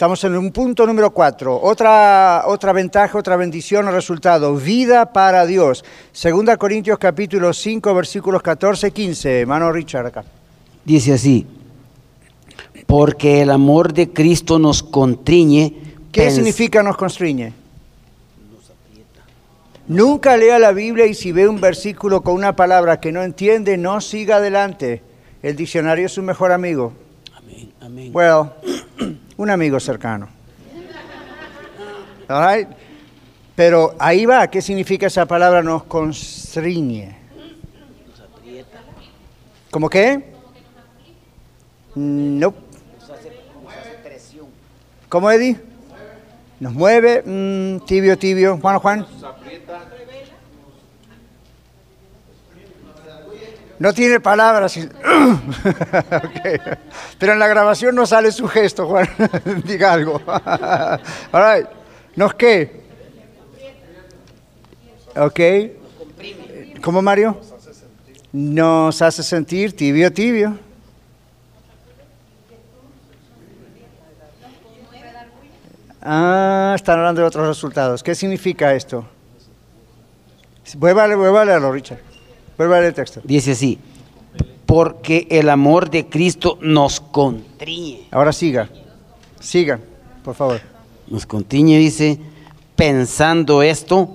[0.00, 1.60] Estamos en un punto número cuatro.
[1.60, 4.56] Otra, otra ventaja, otra bendición o resultado.
[4.56, 5.84] Vida para Dios.
[6.10, 9.40] Segunda Corintios capítulo 5, versículos 14, 15.
[9.40, 10.24] Hermano Richard acá.
[10.86, 11.46] Dice así,
[12.86, 15.74] porque el amor de Cristo nos contriñe.
[16.10, 17.52] ¿Qué significa nos constriñe?
[19.86, 23.76] Nunca lea la Biblia y si ve un versículo con una palabra que no entiende,
[23.76, 25.02] no siga adelante.
[25.42, 26.94] El diccionario es su mejor amigo.
[27.36, 28.10] Amén, amén.
[28.14, 28.52] Well,
[29.40, 30.28] un amigo cercano.
[33.56, 37.16] Pero ahí va, ¿qué significa esa palabra nos constriñe?
[39.70, 40.34] ¿Cómo qué?
[41.94, 42.54] No.
[45.08, 45.56] ¿Cómo Eddie?
[46.60, 48.58] Nos mueve, mm, tibio, tibio.
[48.60, 49.06] Juan, Juan.
[53.80, 54.76] No tiene palabras.
[54.76, 54.88] y-.
[57.18, 59.08] Pero en la grabación no sale su gesto, Juan.
[59.64, 60.20] Diga algo.
[61.32, 61.68] All.
[62.14, 62.82] ¿Nos qué?
[65.16, 65.40] Ok.
[66.82, 67.40] ¿Cómo, Mario?
[68.32, 70.58] Nos hace sentir tibio, tibio.
[76.02, 78.02] Ah, están hablando de otros resultados.
[78.02, 79.06] ¿Qué significa esto?
[80.76, 82.09] Vuelva a leerlo, Richard.
[82.60, 83.22] Vuelva a leer el texto.
[83.24, 83.78] Dice así,
[84.66, 88.02] porque el amor de Cristo nos contriñe.
[88.10, 88.68] Ahora siga.
[89.40, 89.80] Siga,
[90.22, 90.60] por favor.
[91.08, 92.20] Nos contriñe, dice,
[92.76, 94.10] pensando esto,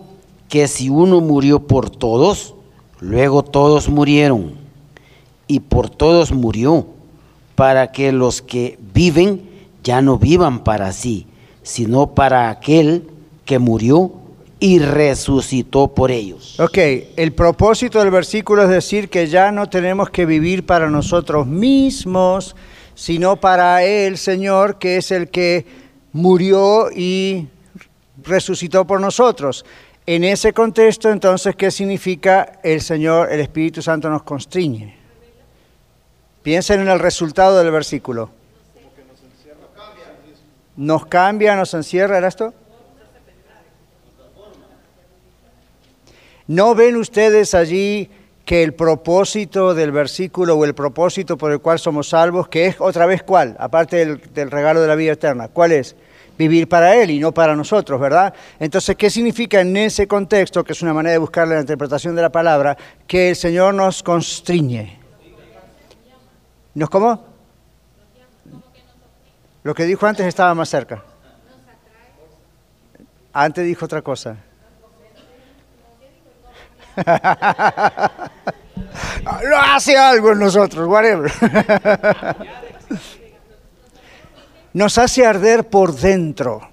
[0.47, 2.53] que si uno murió por todos,
[2.99, 4.53] luego todos murieron.
[5.47, 6.85] Y por todos murió,
[7.55, 9.49] para que los que viven
[9.83, 11.25] ya no vivan para sí,
[11.63, 13.09] sino para aquel
[13.43, 14.11] que murió
[14.65, 16.59] y resucitó por ellos.
[16.59, 16.79] Ok,
[17.17, 22.55] el propósito del versículo es decir que ya no tenemos que vivir para nosotros mismos,
[22.95, 25.67] sino para el Señor, que es el que
[26.13, 27.47] murió y
[28.23, 29.63] resucitó por nosotros.
[30.07, 34.95] En ese contexto, entonces, ¿qué significa el Señor, el Espíritu Santo nos constriñe?
[36.41, 38.31] Piensen en el resultado del versículo.
[40.75, 42.51] Nos cambia, nos encierra, ¿era esto?
[46.47, 48.09] ¿No ven ustedes allí
[48.45, 52.75] que el propósito del versículo o el propósito por el cual somos salvos, que es
[52.79, 55.95] otra vez cuál, aparte del, regalo de la vida eterna, cuál es?
[56.37, 58.33] Vivir para Él y no para nosotros, ¿verdad?
[58.59, 62.21] Entonces, ¿qué significa en ese contexto, que es una manera de buscar la interpretación de
[62.21, 62.77] la palabra,
[63.07, 64.99] que el Señor nos constriñe?
[66.75, 67.25] ¿Nos cómo?
[69.63, 71.03] Lo que dijo antes estaba más cerca.
[73.33, 74.37] Antes dijo otra cosa.
[79.49, 81.31] no hace algo en nosotros, whatever.
[84.73, 86.69] Nos hace arder por dentro.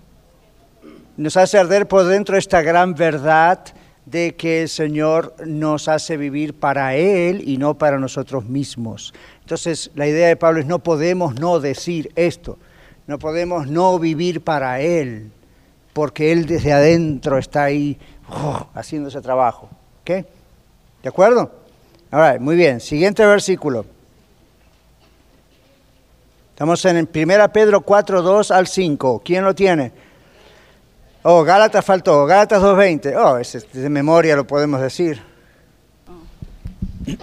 [1.17, 3.61] Nos hace arder por dentro esta gran verdad
[4.07, 9.15] de que el Señor nos hace vivir para Él y no para nosotros mismos.
[9.41, 12.59] Entonces, la idea de Pablo es no podemos no decir esto,
[13.07, 15.31] no podemos no vivir para Él,
[15.93, 19.69] porque Él desde adentro está ahí oh, haciendo ese trabajo.
[20.03, 20.27] ¿Ok?
[21.03, 21.51] ¿De acuerdo?
[22.11, 22.81] Ahora, muy bien.
[22.81, 23.87] Siguiente versículo.
[26.51, 29.23] Estamos en 1 Pedro 4, 2 al 5.
[29.25, 29.93] ¿Quién lo tiene?
[31.23, 32.27] Oh, Gálatas faltó.
[32.27, 33.15] Gálatas 2.20.
[33.17, 33.39] Oh,
[33.79, 35.23] de memoria lo podemos decir.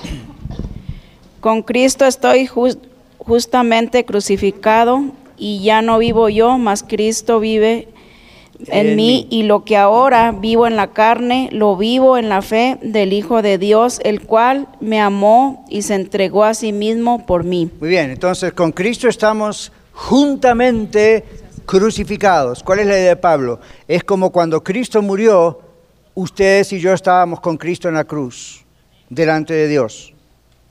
[1.40, 2.84] Con Cristo estoy just-
[3.18, 5.04] justamente crucificado
[5.38, 7.88] y ya no vivo yo, mas Cristo vive
[8.68, 9.28] en, En mí mí.
[9.30, 13.42] y lo que ahora vivo en la carne, lo vivo en la fe del Hijo
[13.42, 17.70] de Dios, el cual me amó y se entregó a sí mismo por mí.
[17.80, 21.24] Muy bien, entonces con Cristo estamos juntamente
[21.66, 22.64] crucificados.
[22.64, 23.60] ¿Cuál es la idea de Pablo?
[23.88, 25.62] Es como cuando Cristo murió,
[26.16, 28.66] ustedes y yo estábamos con Cristo en la cruz,
[29.10, 30.14] delante de Dios.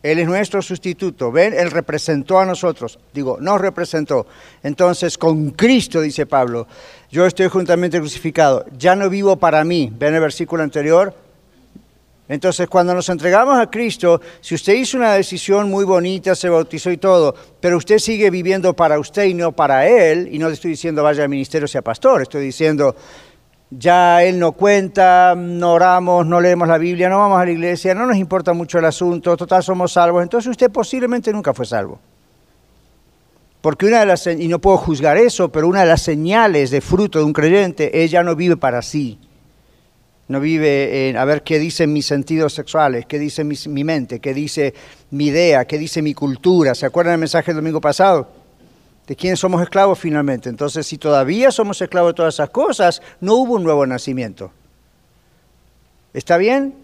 [0.02, 1.32] Él es nuestro sustituto.
[1.32, 1.52] ¿Ven?
[1.54, 2.98] Él representó a nosotros.
[3.12, 4.26] Digo, nos representó.
[4.62, 6.68] Entonces, con Cristo, dice Pablo,
[7.10, 8.66] yo estoy juntamente crucificado.
[8.76, 9.92] Ya no vivo para mí.
[9.98, 11.14] ¿Ven el versículo anterior?
[12.28, 16.90] Entonces, cuando nos entregamos a Cristo, si usted hizo una decisión muy bonita, se bautizó
[16.90, 20.54] y todo, pero usted sigue viviendo para usted y no para Él, y no le
[20.54, 22.94] estoy diciendo vaya al ministerio, sea pastor, estoy diciendo
[23.70, 27.94] ya Él no cuenta, no oramos, no leemos la Biblia, no vamos a la iglesia,
[27.94, 31.98] no nos importa mucho el asunto, total somos salvos, entonces usted posiblemente nunca fue salvo.
[33.60, 36.80] Porque una de las, y no puedo juzgar eso, pero una de las señales de
[36.80, 39.18] fruto de un creyente es ya no vive para sí.
[40.28, 44.20] No vive en a ver qué dicen mis sentidos sexuales, qué dice mis- mi mente,
[44.20, 44.74] qué dice
[45.10, 46.74] mi idea, qué dice mi cultura.
[46.74, 48.28] ¿Se acuerdan del mensaje del domingo pasado?
[49.06, 50.50] ¿De quién somos esclavos finalmente?
[50.50, 54.52] Entonces, si todavía somos esclavos de todas esas cosas, no hubo un nuevo nacimiento.
[56.12, 56.74] ¿Está bien?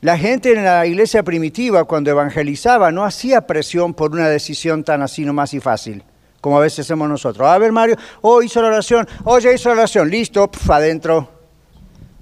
[0.00, 5.02] La gente en la iglesia primitiva, cuando evangelizaba, no hacía presión por una decisión tan
[5.02, 6.04] así nomás y fácil,
[6.42, 7.48] como a veces hacemos nosotros.
[7.48, 11.28] A ver, Mario, oh, hizo la oración, oh, ya hizo la oración, listo, pf, adentro.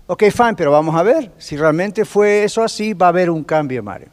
[0.07, 1.33] Ok, fine, pero vamos a ver.
[1.39, 4.09] Si realmente fue eso así, va a haber un cambio, Mario.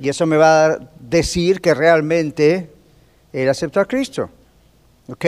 [0.00, 2.70] Y eso me va a decir que realmente
[3.34, 4.30] él aceptó a Cristo.
[5.08, 5.26] ¿Ok?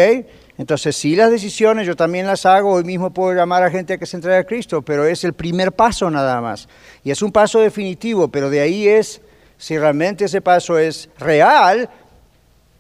[0.57, 2.73] Entonces, sí, las decisiones yo también las hago.
[2.73, 5.35] Hoy mismo puedo llamar a gente a que se entregue a Cristo, pero es el
[5.35, 6.69] primer paso nada más.
[7.05, 9.21] Y es un paso definitivo, pero de ahí es,
[9.59, 11.91] si realmente ese paso es real,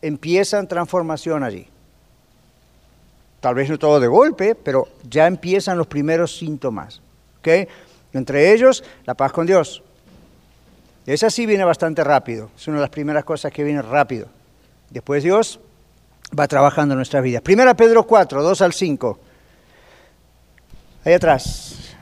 [0.02, 1.68] empiezan transformación allí.
[3.40, 7.00] Tal vez no todo de golpe, pero ya empiezan los primeros síntomas.
[8.12, 9.82] Entre ellos, la paz con Dios.
[11.06, 12.50] Esa sí viene bastante rápido.
[12.56, 14.26] Es una de las primeras cosas que viene rápido.
[14.90, 15.60] Después Dios
[16.36, 17.42] va trabajando en nuestras vidas.
[17.42, 19.20] Primera Pedro 4, 2 al 5.
[21.04, 21.94] Ahí atrás.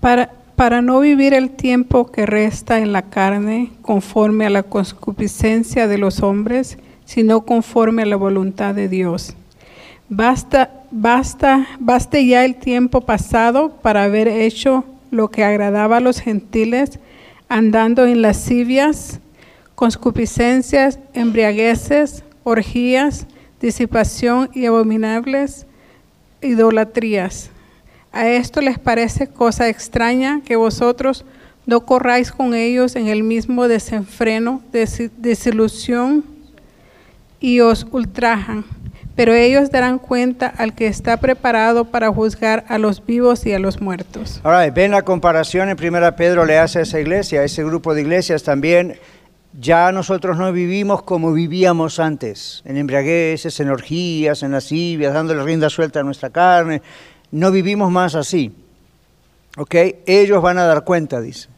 [0.00, 5.86] Para, para no vivir el tiempo que resta en la carne conforme a la concupiscencia
[5.86, 9.36] de los hombres, sino conforme a la voluntad de Dios.
[10.08, 16.18] Basta, basta, baste ya el tiempo pasado para haber hecho lo que agradaba a los
[16.18, 16.98] gentiles,
[17.48, 19.20] andando en lascivias,
[19.76, 23.28] concupiscencias, embriagueces, orgías,
[23.60, 25.66] disipación y abominables
[26.42, 27.52] idolatrías,
[28.12, 31.24] A esto les parece cosa extraña que vosotros
[31.66, 36.24] no corráis con ellos en el mismo desenfreno, desi- desilusión
[37.40, 38.64] y os ultrajan.
[39.14, 43.58] Pero ellos darán cuenta al que está preparado para juzgar a los vivos y a
[43.58, 44.40] los muertos.
[44.44, 47.94] Ahora, ven la comparación en Primera Pedro le hace a esa iglesia, a ese grupo
[47.94, 48.94] de iglesias también.
[49.60, 55.68] Ya nosotros no vivimos como vivíamos antes, en embriagueces, en orgías, en lascivias, dándole rienda
[55.68, 56.80] suelta a nuestra carne.
[57.30, 58.54] No vivimos más así.
[59.56, 59.74] ¿Ok?
[60.06, 61.48] Ellos van a dar cuenta, dice,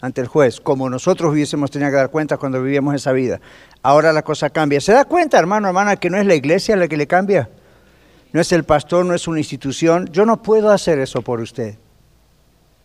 [0.00, 3.40] ante el juez, como nosotros hubiésemos tenido que dar cuenta cuando vivíamos esa vida.
[3.82, 4.80] Ahora la cosa cambia.
[4.80, 7.48] ¿Se da cuenta, hermano, hermana, que no es la iglesia la que le cambia?
[8.32, 10.08] No es el pastor, no es una institución.
[10.10, 11.76] Yo no puedo hacer eso por usted.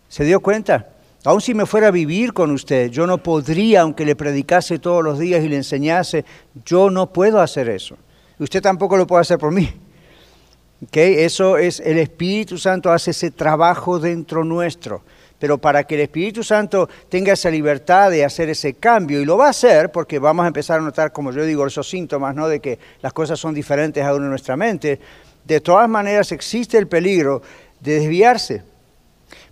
[0.08, 0.90] ¿Se dio cuenta?
[1.26, 5.04] Aun si me fuera a vivir con usted, yo no podría, aunque le predicase todos
[5.04, 6.24] los días y le enseñase,
[6.66, 7.98] yo no puedo hacer eso.
[8.38, 9.70] Usted tampoco lo puede hacer por mí.
[10.84, 10.96] ¿Ok?
[10.98, 15.04] Eso es, el Espíritu Santo hace ese trabajo dentro nuestro.
[15.40, 19.38] Pero para que el Espíritu Santo tenga esa libertad de hacer ese cambio, y lo
[19.38, 22.48] va a hacer porque vamos a empezar a notar, como yo digo, esos síntomas, ¿no?
[22.48, 25.00] De que las cosas son diferentes aún en nuestra mente.
[25.46, 27.42] De todas maneras existe el peligro
[27.80, 28.64] de desviarse.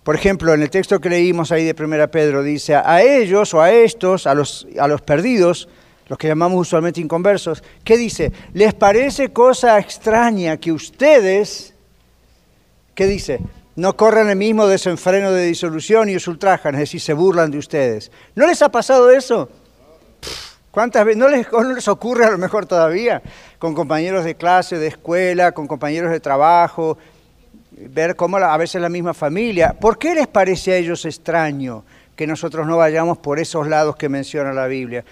[0.02, 3.62] Por ejemplo, en el texto que leímos ahí de 1 Pedro dice, a ellos o
[3.62, 5.68] a estos, a los, a los perdidos,
[6.08, 8.32] los que llamamos usualmente inconversos, ¿qué dice?
[8.54, 11.74] ¿Les parece cosa extraña que ustedes,
[12.94, 13.40] ¿qué dice?
[13.76, 17.58] No corran el mismo desenfreno de disolución y os ultrajan, es decir, se burlan de
[17.58, 18.10] ustedes.
[18.34, 19.48] ¿No les ha pasado eso?
[20.70, 21.18] ¿Cuántas veces?
[21.52, 23.22] ¿No les, ocurre a lo mejor todavía?
[23.58, 26.98] Con compañeros de clase, de escuela, con compañeros de trabajo,
[27.70, 29.74] ver cómo a veces la misma familia.
[29.78, 31.84] ¿Por qué les parece a ellos extraño
[32.16, 35.04] que nosotros no vayamos por esos lados que menciona la Biblia?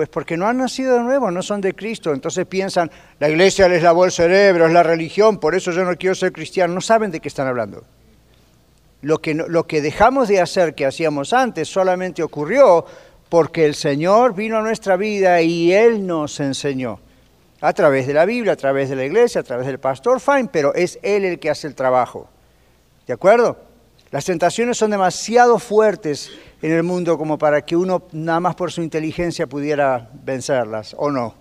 [0.00, 2.14] Pues porque no han nacido de nuevo, no son de Cristo.
[2.14, 5.94] Entonces piensan, la iglesia les lavó el cerebro, es la religión, por eso yo no
[5.98, 6.72] quiero ser cristiano.
[6.72, 7.84] No saben de qué están hablando.
[9.02, 12.86] Lo que, lo que dejamos de hacer que hacíamos antes solamente ocurrió
[13.28, 16.98] porque el Señor vino a nuestra vida y Él nos enseñó.
[17.60, 20.48] A través de la Biblia, a través de la iglesia, a través del pastor, fine,
[20.50, 22.26] pero es Él el que hace el trabajo.
[23.06, 23.58] ¿De acuerdo?
[24.10, 26.30] Las tentaciones son demasiado fuertes
[26.62, 31.10] en el mundo como para que uno nada más por su inteligencia pudiera vencerlas, ¿o
[31.10, 31.34] no?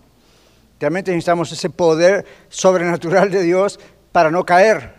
[0.80, 3.80] Realmente necesitamos ese poder sobrenatural de Dios
[4.12, 4.94] para no caer.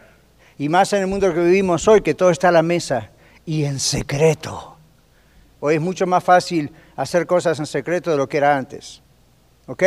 [0.59, 3.11] Y más en el mundo que vivimos hoy, que todo está a la mesa
[3.47, 4.77] y en secreto.
[5.61, 9.03] Hoy es mucho más fácil hacer cosas en secreto de lo que era antes.
[9.67, 9.83] ¿Ok?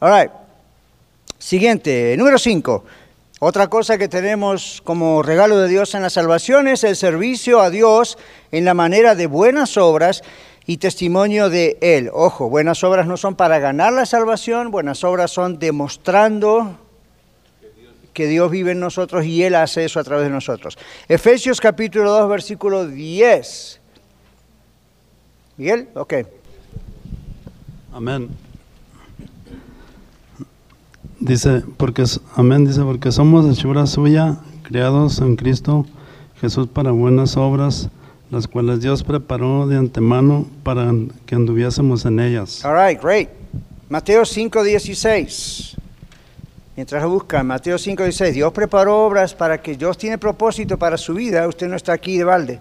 [0.00, 0.32] All right.
[1.38, 2.84] Siguiente, número 5.
[3.38, 7.68] Otra cosa que tenemos como regalo de Dios en la salvación es el servicio a
[7.68, 8.16] Dios
[8.50, 10.22] en la manera de buenas obras
[10.64, 12.08] y testimonio de Él.
[12.14, 16.78] Ojo, buenas obras no son para ganar la salvación, buenas obras son demostrando
[18.14, 20.78] que Dios vive en nosotros y Él hace eso a través de nosotros.
[21.06, 23.80] Efesios capítulo 2, versículo 10.
[25.58, 26.14] Miguel, ok.
[27.92, 28.45] Amén.
[31.18, 35.86] Dice, porque, amén, dice, porque somos hechura suya, creados en Cristo
[36.40, 37.88] Jesús para buenas obras,
[38.30, 40.92] las cuales Dios preparó de antemano para
[41.24, 42.64] que anduviésemos en ellas.
[42.64, 43.30] All right, great.
[43.88, 45.76] Mateo 5, 16.
[46.76, 48.34] Mientras lo buscan, Mateo 5, 16.
[48.34, 51.48] Dios preparó obras para que Dios tiene propósito para su vida.
[51.48, 52.60] Usted no está aquí de balde.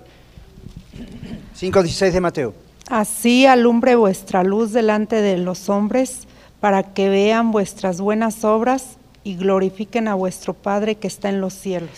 [1.56, 2.54] 5, 16 de Mateo.
[2.90, 6.28] Así alumbre vuestra luz delante de los hombres,
[6.66, 11.54] para que vean vuestras buenas obras y glorifiquen a vuestro Padre que está en los
[11.54, 11.92] cielos.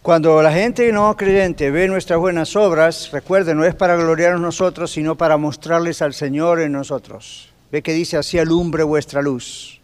[0.00, 4.92] Cuando la gente no creyente ve nuestras buenas obras, recuerden, no es para gloriarnos nosotros,
[4.92, 7.52] sino para mostrarles al Señor en nosotros.
[7.72, 9.80] Ve que dice así alumbre vuestra luz.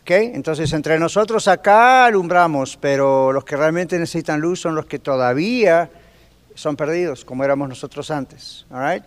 [0.00, 0.10] ¿Ok?
[0.10, 5.90] Entonces entre nosotros acá alumbramos, pero los que realmente necesitan luz son los que todavía
[6.54, 8.64] son perdidos, como éramos nosotros antes.
[8.70, 9.04] All right?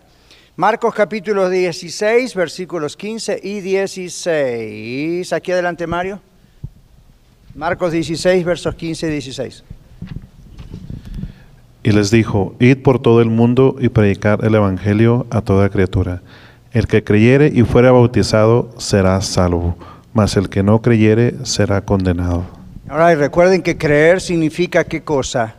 [0.56, 5.32] Marcos capítulo 16, versículos 15 y 16.
[5.32, 6.20] Aquí adelante, Mario.
[7.56, 9.64] Marcos 16, versos 15 y 16.
[11.82, 16.22] Y les dijo, id por todo el mundo y predicar el Evangelio a toda criatura.
[16.70, 19.76] El que creyere y fuera bautizado será salvo,
[20.12, 22.44] mas el que no creyere será condenado.
[22.88, 25.56] Ahora, y recuerden que creer significa qué cosa.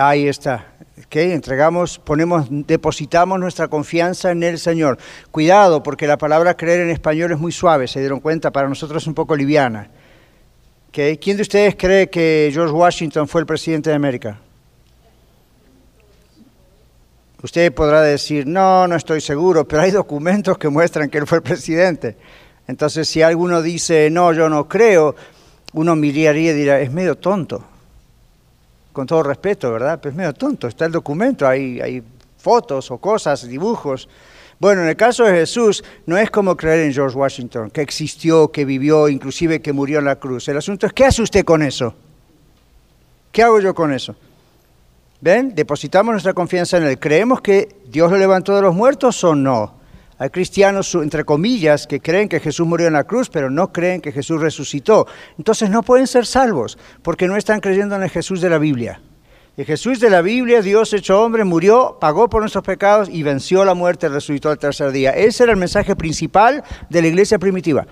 [0.00, 0.66] Ahí está.
[0.98, 1.16] ¿ok?
[1.16, 4.96] Entregamos, ponemos, depositamos nuestra confianza en el Señor.
[5.30, 9.02] Cuidado, porque la palabra creer en español es muy suave, se dieron cuenta, para nosotros
[9.02, 9.90] es un poco liviana.
[10.88, 11.20] ¿Ok?
[11.20, 14.38] ¿Quién de ustedes cree que George Washington fue el presidente de América?
[17.42, 21.38] Usted podrá decir, no, no estoy seguro, pero hay documentos que muestran que él fue
[21.38, 22.16] el presidente.
[22.66, 25.14] Entonces, si alguno dice, no, yo no creo,
[25.74, 27.64] uno miraría y dirá, es medio tonto.
[28.92, 29.98] Con todo respeto, ¿verdad?
[30.02, 30.66] Pero es medio tonto.
[30.66, 32.02] Está el documento, hay, hay
[32.38, 34.08] fotos o cosas, dibujos.
[34.58, 38.50] Bueno, en el caso de Jesús, no es como creer en George Washington, que existió,
[38.50, 40.48] que vivió, inclusive que murió en la cruz.
[40.48, 41.94] El asunto es, ¿qué hace usted con eso?
[43.32, 44.16] ¿Qué hago yo con eso?
[45.20, 45.54] ¿Ven?
[45.54, 46.98] Depositamos nuestra confianza en Él.
[46.98, 49.79] ¿Creemos que Dios lo levantó de los muertos o no?
[50.20, 54.02] Hay cristianos, entre comillas, que creen que Jesús murió en la cruz, pero no creen
[54.02, 55.06] que Jesús resucitó.
[55.38, 59.00] Entonces no pueden ser salvos, porque no están creyendo en el Jesús de la Biblia.
[59.56, 63.64] El Jesús de la Biblia, Dios hecho hombre, murió, pagó por nuestros pecados y venció
[63.64, 65.12] la muerte, resucitó al tercer día.
[65.12, 67.86] Ese era el mensaje principal de la iglesia primitiva.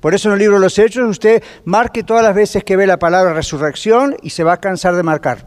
[0.00, 2.86] Por eso en el libro de los Hechos usted marque todas las veces que ve
[2.86, 5.46] la palabra resurrección y se va a cansar de marcar.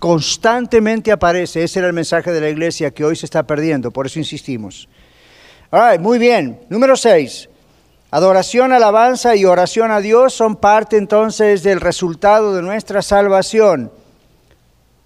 [0.00, 4.06] Constantemente aparece, ese era el mensaje de la iglesia que hoy se está perdiendo, por
[4.06, 4.88] eso insistimos
[6.00, 6.60] muy bien.
[6.68, 7.48] Número 6.
[8.10, 13.90] Adoración, alabanza y oración a Dios son parte entonces del resultado de nuestra salvación.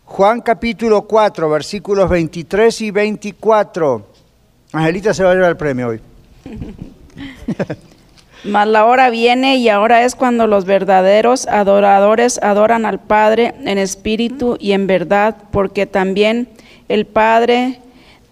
[0.04, 4.06] Juan capítulo 4, versículos 23 y 24.
[4.72, 6.00] Angelita se va a llevar el premio hoy.
[8.44, 13.78] Mas la hora viene y ahora es cuando los verdaderos adoradores adoran al Padre en
[13.78, 16.48] espíritu y en verdad, porque también
[16.88, 17.80] el Padre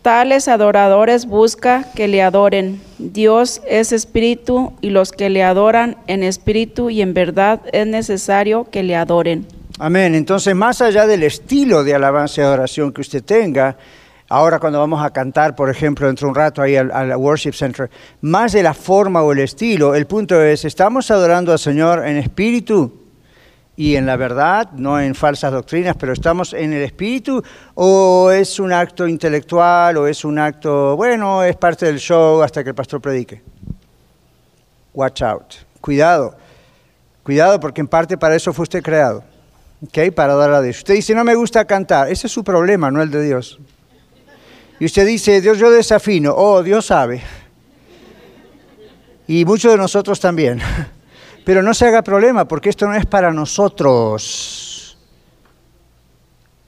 [0.07, 2.81] Tales adoradores busca que le adoren.
[2.99, 8.69] Dios es espíritu y los que le adoran en espíritu y en verdad es necesario
[8.71, 9.49] que le adoren.
[9.81, 10.15] Amén.
[10.15, 13.79] Entonces, más allá del estilo de alabanza y adoración que usted tenga,
[14.29, 17.55] ahora cuando vamos a cantar, por ejemplo, dentro de un rato ahí al, al, Worship
[17.55, 17.91] Center,
[18.21, 22.17] más de la forma o el estilo, el punto es, ¿estamos adorando al Señor en
[22.19, 23.06] espíritu
[23.77, 27.43] y en la verdad, no en falsas doctrinas, pero estamos en el espíritu,
[27.75, 32.65] o es un acto intelectual, o es un acto, bueno, es parte del show hasta
[32.65, 33.43] que el pastor predique.
[34.95, 35.55] Watch out.
[35.83, 36.35] Cuidado.
[37.23, 39.23] Cuidado porque en parte para eso fue usted creado.
[39.85, 40.11] ¿Ok?
[40.15, 40.79] Para dar a Dios.
[40.79, 42.11] Usted dice, no me gusta cantar.
[42.11, 43.59] Ese es su problema, no el de Dios.
[44.81, 46.35] Y usted dice, Dios, yo desafino.
[46.35, 47.23] Oh, Dios sabe.
[49.27, 50.61] Y muchos de nosotros también.
[51.47, 54.99] Pero no se haga problema, porque esto no es para nosotros.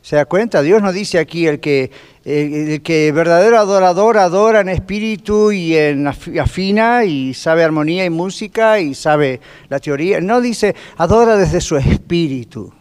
[0.00, 0.62] ¿Se da cuenta?
[0.62, 1.90] Dios nos dice aquí, el que,
[2.24, 8.78] el, que verdadero adorador adora en espíritu y en afina y sabe armonía y música
[8.78, 10.20] y sabe la teoría.
[10.20, 12.72] No dice, adora desde su espíritu,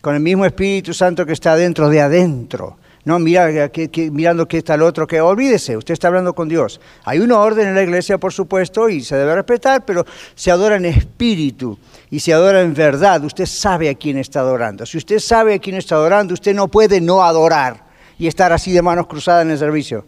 [0.00, 2.78] con el mismo Espíritu Santo que está dentro de adentro.
[3.04, 6.80] No, mira, que, mirando qué está el otro, que olvídese, usted está hablando con Dios.
[7.04, 10.76] Hay una orden en la iglesia, por supuesto, y se debe respetar, pero se adora
[10.76, 11.76] en espíritu
[12.10, 13.24] y se adora en verdad.
[13.24, 14.86] Usted sabe a quién está adorando.
[14.86, 17.84] Si usted sabe a quién está adorando, usted no puede no adorar
[18.18, 20.04] y estar así de manos cruzadas en el servicio.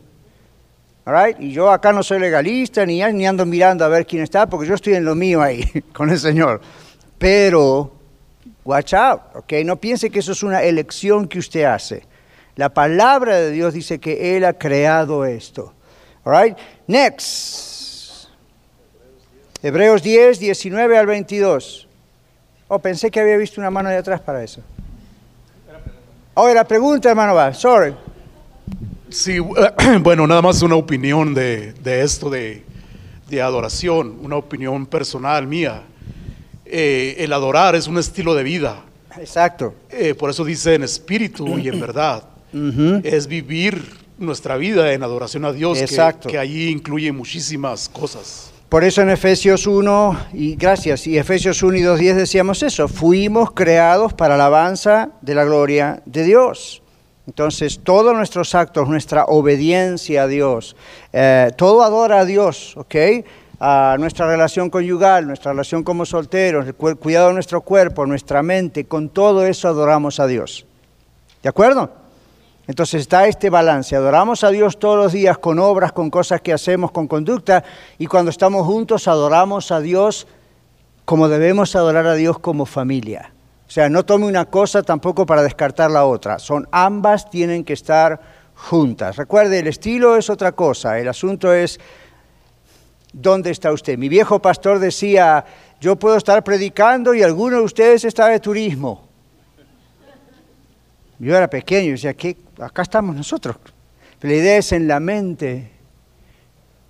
[1.05, 4.47] All Y yo acá no soy legalista, ni, ni ando mirando a ver quién está,
[4.47, 6.61] porque yo estoy en lo mío ahí, con el Señor.
[7.19, 7.93] Pero,
[8.65, 9.53] watch out, ¿ok?
[9.65, 12.14] No piense que eso es una elección que usted hace.
[12.57, 15.73] La palabra de Dios dice que Él ha creado esto.
[16.25, 16.57] All right?
[16.87, 18.29] Next.
[19.63, 21.89] Hebreos 10, 19 al 22.
[22.69, 24.61] Oh, pensé que había visto una mano de atrás para eso.
[26.35, 27.53] Oh, la pregunta, hermano, va.
[27.55, 27.95] Sorry.
[29.09, 29.39] Sí,
[30.01, 32.63] bueno, nada más una opinión de, esto de,
[33.43, 35.83] adoración, una opinión personal mía.
[36.65, 38.83] Eh, el adorar es un estilo de vida.
[39.19, 39.75] Exacto.
[39.91, 42.23] Eh, por eso dice en espíritu y en verdad
[43.03, 43.83] es vivir
[44.19, 48.53] nuestra vida en adoración a Dios, que, que, allí incluye muchísimas cosas.
[48.69, 53.53] Por eso en Efesios 1, y gracias, y Efesios 1 y 2.10 decíamos eso, fuimos
[53.53, 56.83] creados para la alabanza de la gloria de Dios.
[57.27, 60.77] Entonces, todos nuestros actos, nuestra obediencia a Dios,
[61.13, 62.95] eh, todo adora a Dios, ¿ok?
[63.61, 68.85] A nuestra relación conyugal, nuestra relación como solteros, el cuidado de nuestro cuerpo, nuestra mente,
[68.85, 70.67] con todo eso adoramos a Dios.
[71.43, 72.04] ¿De acuerdo?
[72.67, 73.95] Entonces está este balance.
[73.95, 77.63] Adoramos a Dios todos los días con obras, con cosas que hacemos, con conducta,
[77.99, 80.27] y cuando estamos juntos adoramos a Dios
[81.05, 83.33] como debemos adorar a Dios como familia.
[83.67, 86.39] O sea, no tome una cosa tampoco para descartar la otra.
[86.39, 88.21] Son ambas tienen que estar
[88.55, 89.17] juntas.
[89.17, 90.99] Recuerde, el estilo es otra cosa.
[90.99, 91.81] El asunto es
[93.13, 93.99] dónde está usted.
[93.99, 95.45] Mi viejo pastor decía,
[95.81, 99.09] yo puedo estar predicando y alguno de ustedes está de turismo.
[101.19, 103.57] Yo era pequeño y decía, ¿qué acá estamos nosotros.
[104.21, 105.71] la idea es en la mente.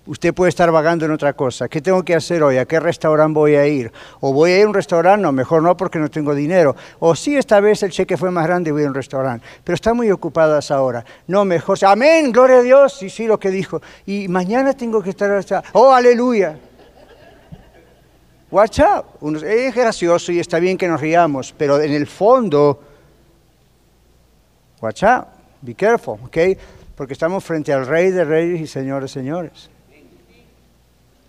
[0.07, 1.67] Usted puede estar vagando en otra cosa.
[1.67, 2.57] ¿Qué tengo que hacer hoy?
[2.57, 3.91] ¿A qué restaurante voy a ir?
[4.19, 5.23] ¿O voy a ir a un restaurante?
[5.23, 6.75] No, mejor no porque no tengo dinero.
[6.99, 9.43] O sí, esta vez el cheque fue más grande y voy a un restaurante.
[9.63, 11.03] Pero está muy ocupadas ahora.
[11.25, 11.79] No, mejor.
[11.85, 12.93] Amén, gloria a Dios.
[12.99, 13.81] Sí, sí, lo que dijo.
[14.05, 15.43] Y mañana tengo que estar.
[15.73, 16.55] Oh, aleluya.
[18.51, 19.05] Watch out.
[19.43, 22.79] Es gracioso y está bien que nos riamos, pero en el fondo,
[24.81, 25.27] watch out.
[25.61, 26.37] Be careful, ¿ok?
[26.95, 29.69] Porque estamos frente al Rey de Reyes y Señor de Señores.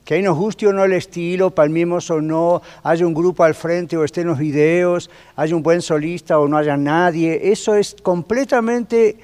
[0.05, 3.97] Que nos guste o no el estilo, palmemos o no, haya un grupo al frente
[3.97, 7.97] o esté en los videos, haya un buen solista o no haya nadie, eso es
[8.03, 9.19] completamente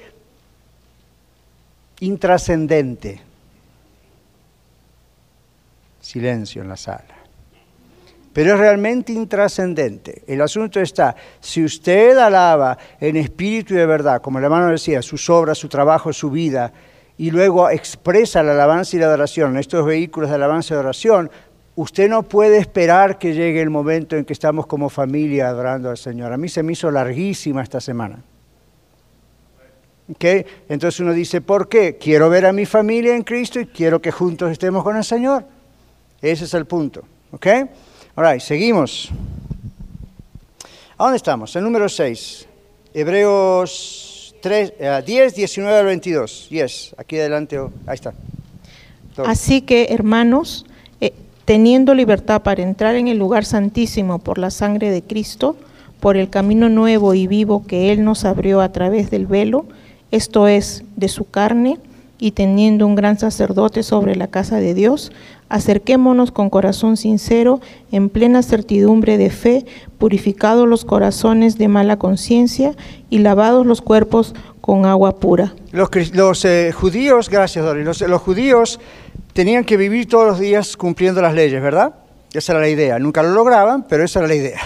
[2.01, 3.21] intrascendente.
[6.01, 7.22] Silencio en la sala.
[8.33, 10.23] Pero es realmente intrascendente.
[10.27, 15.01] El asunto está, si usted alaba en espíritu y de verdad, como el hermano decía,
[15.03, 16.73] sus obras, su trabajo, su vida,
[17.17, 21.29] y luego expresa la alabanza y la adoración en estos vehículos de alabanza y adoración,
[21.75, 25.97] usted no puede esperar que llegue el momento en que estamos como familia adorando al
[25.97, 26.33] Señor.
[26.33, 28.23] A mí se me hizo larguísima esta semana.
[30.09, 30.25] ¿Ok?
[30.69, 31.97] Entonces uno dice, ¿por qué?
[31.97, 35.45] Quiero ver a mi familia en Cristo y quiero que juntos estemos con el Señor.
[36.21, 37.03] Ese es el punto.
[38.15, 38.19] ¿Ok?
[38.25, 39.09] Ahora, seguimos.
[40.97, 41.55] ¿A dónde estamos?
[41.55, 42.47] El número 6.
[42.93, 46.49] Hebreos 3, eh, 10, 19 al 22.
[46.49, 47.57] Yes, aquí adelante.
[47.57, 48.13] oh, ahí está.
[49.25, 50.67] Así que, hermanos,
[51.01, 51.13] eh,
[51.45, 55.55] teniendo libertad para entrar en el lugar santísimo por la sangre de Cristo,
[55.99, 59.65] por el camino nuevo y vivo que Él nos abrió a través del velo,
[60.11, 61.79] esto es, de su carne,
[62.19, 65.11] y teniendo un gran sacerdote sobre la casa de Dios,
[65.53, 69.67] acerquémonos con corazón sincero, en plena certidumbre de fe,
[69.99, 72.75] purificados los corazones de mala conciencia
[73.11, 75.53] y lavados los cuerpos con agua pura.
[75.71, 78.79] Los, eh, judíos, gracias Dori, los, los judíos
[79.33, 81.93] tenían que vivir todos los días cumpliendo las leyes, ¿verdad?
[82.33, 82.97] Esa era la idea.
[82.97, 84.59] Nunca lo lograban, pero esa era la idea.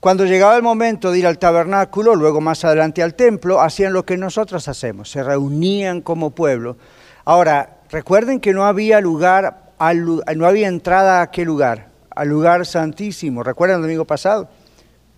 [0.00, 4.04] Cuando llegaba el momento de ir al tabernáculo, luego más adelante al templo, hacían lo
[4.04, 6.76] que nosotros hacemos, se reunían como pueblo.
[7.24, 13.42] Ahora, recuerden que no había lugar, no había entrada a qué lugar, al lugar santísimo.
[13.42, 14.48] ¿Recuerdan el domingo pasado?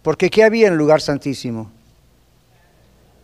[0.02, 1.70] Porque ¿qué había en el lugar santísimo?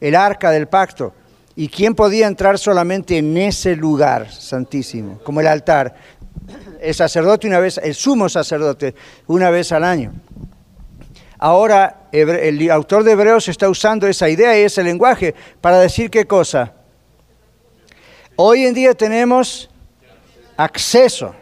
[0.01, 1.15] El arca del pacto.
[1.55, 5.19] ¿Y quién podía entrar solamente en ese lugar santísimo?
[5.23, 5.95] Como el altar.
[6.81, 8.95] El sacerdote una vez, el sumo sacerdote,
[9.27, 10.13] una vez al año.
[11.39, 16.27] Ahora el autor de Hebreos está usando esa idea y ese lenguaje para decir qué
[16.27, 16.73] cosa.
[18.37, 19.69] Hoy en día tenemos
[20.65, 21.35] acceso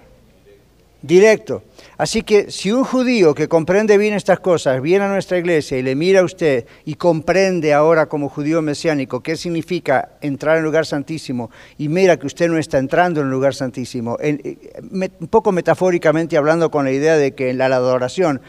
[1.02, 1.62] directo.
[1.96, 5.82] Así que si un judío que comprende bien estas cosas viene a nuestra iglesia y
[5.82, 10.64] le mira a usted y comprende ahora como judío mesiánico qué significa entrar en el
[10.64, 14.72] lugar santísimo y mira que usted no está entrando en el lugar santísimo, eh,
[15.20, 18.40] un poco metafóricamente hablando con la idea de que en la adoración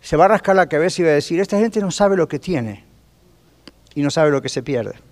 [0.00, 2.28] se va a rascar la cabeza y va a decir, esta gente no sabe lo
[2.28, 2.84] que tiene
[3.94, 5.11] y no sabe lo que se pierde.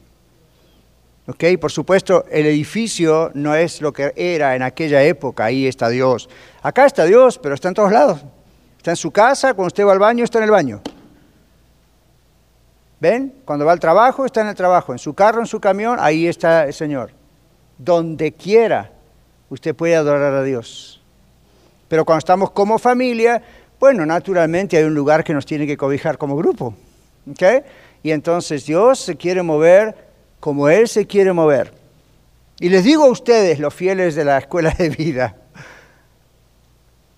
[1.31, 1.45] ¿Ok?
[1.61, 6.29] Por supuesto, el edificio no es lo que era en aquella época, ahí está Dios.
[6.61, 8.21] Acá está Dios, pero está en todos lados.
[8.77, 10.81] Está en su casa, cuando usted va al baño, está en el baño.
[12.99, 13.33] ¿Ven?
[13.45, 14.93] Cuando va al trabajo, está en el trabajo.
[14.93, 17.13] En su carro, en su camión, ahí está el Señor.
[17.79, 18.91] Donde quiera,
[19.51, 21.01] usted puede adorar a Dios.
[21.87, 23.41] Pero cuando estamos como familia,
[23.79, 26.75] bueno, naturalmente hay un lugar que nos tiene que cobijar como grupo.
[27.31, 27.65] ¿ok?
[28.03, 30.10] Y entonces Dios se quiere mover
[30.41, 31.73] como Él se quiere mover.
[32.59, 35.37] Y les digo a ustedes, los fieles de la escuela de vida,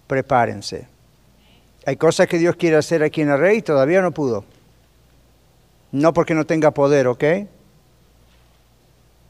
[0.07, 0.87] prepárense.
[1.87, 4.45] Hay cosas que Dios quiere hacer aquí en el rey y todavía no pudo.
[5.91, 7.25] No porque no tenga poder, ¿ok?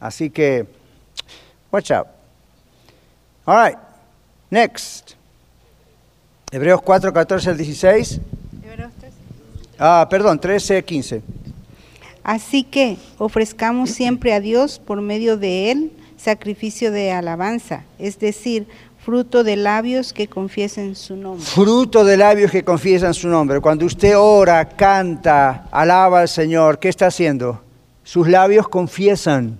[0.01, 0.67] Así que,
[1.71, 2.09] watch out.
[3.45, 3.79] All right,
[4.51, 5.13] next.
[6.51, 8.21] Hebreos 4, 14 al 16.
[9.79, 11.23] Ah, perdón, 13, 15.
[12.25, 18.69] Así que ofrezcamos siempre a Dios por medio de Él sacrificio de alabanza, es decir,
[19.05, 21.45] fruto de labios que confiesen su nombre.
[21.45, 23.61] Fruto de labios que confiesan su nombre.
[23.61, 27.61] Cuando usted ora, canta, alaba al Señor, ¿qué está haciendo?
[28.05, 29.59] Sus labios confiesan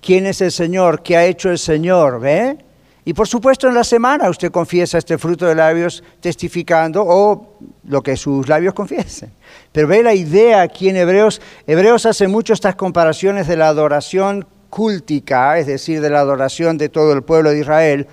[0.00, 2.56] quién es el Señor, qué ha hecho el Señor, ¿ve?
[3.04, 8.02] Y por supuesto en la semana usted confiesa este fruto de labios testificando o lo
[8.02, 9.32] que sus labios confiesen.
[9.72, 11.40] Pero ve la idea aquí en Hebreos.
[11.66, 16.88] Hebreos hace mucho estas comparaciones de la adoración cúltica, es decir, de la adoración de
[16.88, 18.06] todo el pueblo de Israel,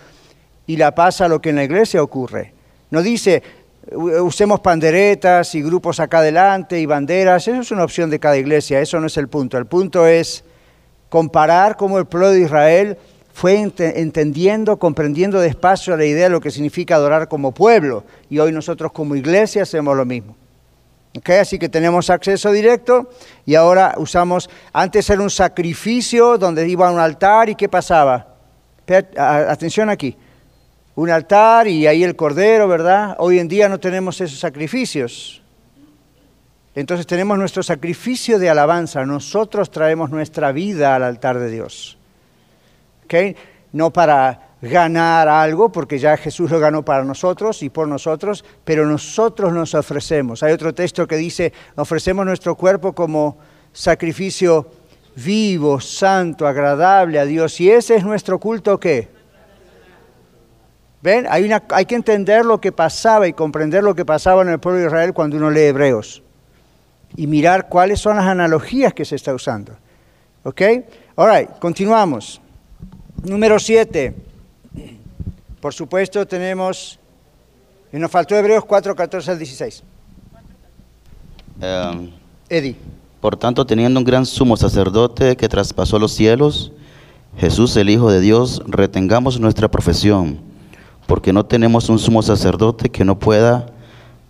[0.66, 2.54] y la pasa a lo que en la iglesia ocurre.
[2.90, 3.44] No dice,
[3.92, 8.38] "U- usemos panderetas y grupos acá adelante y banderas, eso es una opción de cada
[8.38, 9.58] iglesia, eso no es el punto.
[9.58, 10.44] El punto es
[11.10, 12.98] comparar cómo el pueblo de Israel
[13.40, 18.40] fue ente- entendiendo, comprendiendo despacio la idea de lo que significa adorar como pueblo, y
[18.40, 20.36] hoy nosotros como iglesia hacemos lo mismo.
[21.16, 21.30] ¿Ok?
[21.30, 23.12] Así que tenemos acceso directo
[23.46, 28.38] y ahora usamos, antes era un sacrificio donde iba a un altar y ¿qué pasaba?
[29.16, 30.18] Atención aquí.
[30.96, 33.16] un altar y ahí el cordero, ¿verdad?
[33.20, 35.44] Hoy en día no tenemos esos sacrificios.
[36.74, 39.06] Entonces tenemos nuestro sacrificio de alabanza.
[39.06, 41.97] Nosotros traemos nuestra vida al altar de Dios.
[43.72, 48.86] No para ganar algo, porque ya Jesús lo ganó para nosotros y por nosotros, pero
[48.86, 50.42] nosotros nos ofrecemos.
[50.44, 53.38] Hay otro texto que dice, ofrecemos nuestro cuerpo como
[53.72, 54.72] sacrificio
[55.16, 57.60] vivo, santo, agradable a Dios.
[57.62, 59.10] Y ese es nuestro culto qué?
[61.02, 61.28] ¿Ven?
[61.30, 64.60] Hay, una, hay que entender lo que pasaba y comprender lo que pasaba en el
[64.60, 66.24] pueblo de Israel cuando uno lee Hebreos.
[67.16, 69.74] Y mirar cuáles son las analogías que se está usando.
[70.44, 70.62] ¿Ok?
[71.16, 72.42] All right, continuamos.
[73.24, 74.16] Número 7.
[75.60, 77.00] Por supuesto tenemos,
[77.92, 79.84] y nos faltó Hebreos 4, 14 al 16.
[81.62, 82.12] Eh,
[82.50, 82.76] Eddie.
[83.20, 86.72] Por tanto, teniendo un gran sumo sacerdote que traspasó los cielos,
[87.38, 90.40] Jesús el Hijo de Dios, retengamos nuestra profesión,
[91.08, 93.66] porque no tenemos un sumo sacerdote que no pueda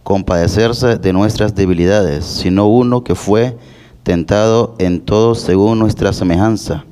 [0.03, 3.57] compadecerse de nuestras debilidades, sino uno que fue
[4.03, 6.85] tentado en todo según nuestra semejanza,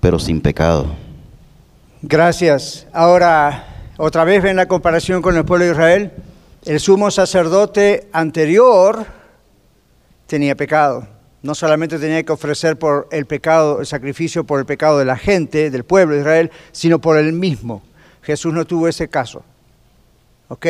[0.00, 0.86] pero sin pecado.
[2.04, 2.88] Gracias.
[2.92, 3.64] Ahora,
[3.96, 6.10] otra vez ven la comparación con el pueblo de Israel.
[6.64, 9.06] El sumo sacerdote anterior
[10.26, 11.06] tenía pecado.
[11.42, 15.16] No solamente tenía que ofrecer por el pecado, el sacrificio por el pecado de la
[15.16, 17.82] gente, del pueblo de Israel, sino por él mismo.
[18.22, 19.44] Jesús no tuvo ese caso.
[20.48, 20.66] ¿Ok?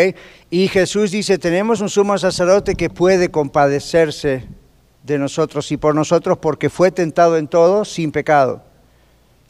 [0.51, 4.45] Y Jesús dice, tenemos un sumo sacerdote que puede compadecerse
[5.03, 8.63] de nosotros y por nosotros porque fue tentado en todo sin pecado.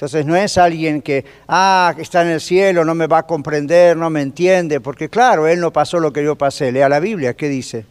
[0.03, 3.97] Entonces no es alguien que, ah, está en el cielo, no me va a comprender,
[3.97, 6.73] no me entiende, porque claro, él no pasó lo que yo pasé.
[6.73, 7.87] Lea la Biblia, ¿qué dice?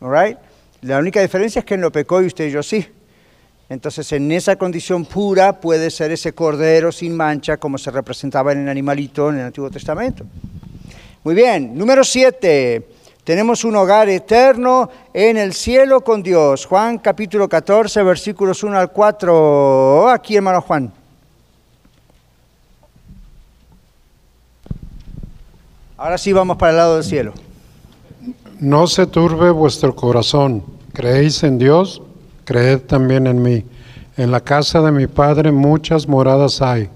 [0.00, 0.36] All right?
[0.82, 2.86] La única diferencia es que él no pecó y usted y yo sí.
[3.70, 8.64] Entonces, en esa condición pura puede ser ese cordero sin mancha, como se representaba en
[8.64, 10.26] el animalito en el Antiguo Testamento.
[11.24, 12.86] Muy bien, número 7.
[13.24, 16.66] Tenemos un hogar eterno en el cielo con Dios.
[16.66, 20.10] Juan capítulo 14, versículos 1 al 4.
[20.10, 20.92] Aquí, hermano Juan.
[25.98, 27.32] Ahora sí vamos para el lado del cielo.
[28.60, 30.62] No se turbe vuestro corazón.
[30.92, 32.02] ¿Creéis en Dios?
[32.44, 33.64] Creed también en mí.
[34.18, 36.90] En la casa de mi Padre muchas moradas hay.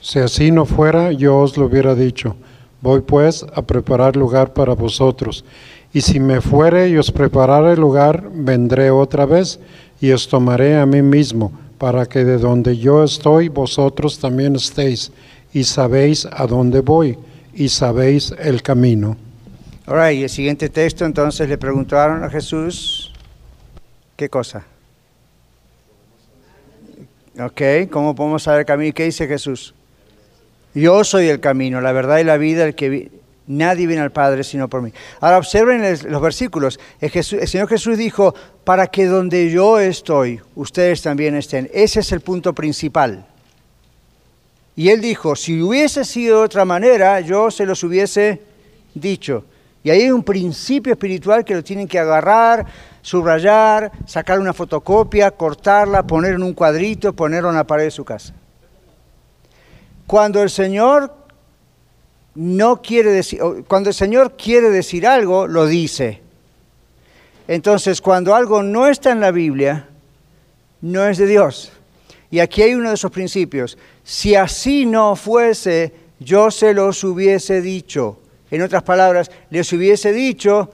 [0.00, 2.36] Si así no fuera, yo os lo hubiera dicho.
[2.80, 5.44] Voy pues a preparar lugar para vosotros.
[5.92, 9.60] Y si me fuere y os preparare lugar, vendré otra vez
[10.00, 15.12] y os tomaré a mí mismo, para que de donde yo estoy, vosotros también estéis.
[15.52, 17.16] Y sabéis a dónde voy,
[17.54, 19.16] y sabéis el camino.
[19.86, 23.12] Ahora, y el siguiente texto, entonces le preguntaron a Jesús,
[24.16, 24.64] ¿qué cosa?
[27.38, 28.94] Ok, ¿cómo podemos saber el camino?
[28.94, 29.74] ¿Qué dice Jesús?
[30.74, 33.10] Yo soy el camino, la verdad y la vida, el que vi-
[33.46, 34.92] nadie viene al Padre sino por mí.
[35.20, 36.80] Ahora observen los versículos.
[37.00, 38.34] El Señor Jesús dijo,
[38.64, 41.68] para que donde yo estoy, ustedes también estén.
[41.74, 43.26] Ese es el punto principal.
[44.76, 48.42] Y él dijo, si hubiese sido de otra manera, yo se los hubiese
[48.94, 49.44] dicho.
[49.84, 52.66] Y ahí hay un principio espiritual que lo tienen que agarrar,
[53.02, 58.04] subrayar, sacar una fotocopia, cortarla, poner en un cuadrito, ponerlo en la pared de su
[58.04, 58.34] casa.
[60.06, 61.14] Cuando el Señor
[62.34, 66.20] no quiere decir, cuando el Señor quiere decir algo, lo dice.
[67.46, 69.88] Entonces, cuando algo no está en la Biblia,
[70.80, 71.72] no es de Dios.
[72.30, 73.78] Y aquí hay uno de esos principios.
[74.04, 78.20] Si así no fuese, yo se los hubiese dicho.
[78.50, 80.70] En otras palabras, les hubiese dicho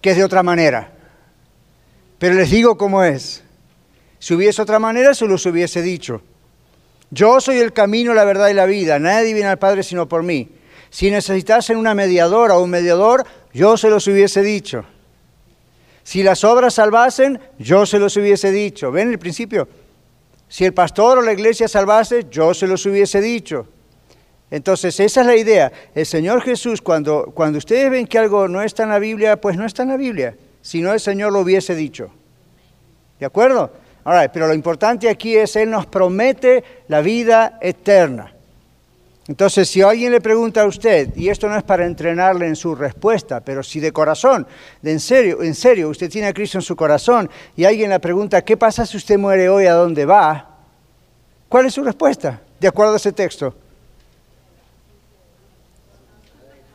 [0.00, 0.92] que es de otra manera.
[2.18, 3.44] Pero les digo cómo es.
[4.18, 6.22] Si hubiese otra manera, se los hubiese dicho.
[7.10, 8.98] Yo soy el camino, la verdad y la vida.
[8.98, 10.48] Nadie viene al Padre sino por mí.
[10.88, 14.84] Si necesitasen una mediadora o un mediador, yo se los hubiese dicho.
[16.02, 18.90] Si las obras salvasen, yo se los hubiese dicho.
[18.90, 19.68] ¿Ven el principio?
[20.52, 23.66] Si el pastor o la iglesia salvase, yo se los hubiese dicho.
[24.50, 25.72] Entonces, esa es la idea.
[25.94, 29.56] El Señor Jesús, cuando, cuando ustedes ven que algo no está en la Biblia, pues
[29.56, 30.36] no está en la Biblia.
[30.60, 32.10] Si no, el Señor lo hubiese dicho.
[33.18, 33.72] ¿De acuerdo?
[34.04, 38.31] Ahora, pero lo importante aquí es, Él nos promete la vida eterna.
[39.28, 42.74] Entonces, si alguien le pregunta a usted, y esto no es para entrenarle en su
[42.74, 44.46] respuesta, pero si de corazón,
[44.80, 48.00] de en serio, en serio, usted tiene a Cristo en su corazón, y alguien le
[48.00, 49.66] pregunta, ¿qué pasa si usted muere hoy?
[49.66, 50.58] ¿A dónde va?
[51.48, 52.40] ¿Cuál es su respuesta?
[52.58, 53.54] De acuerdo a ese texto.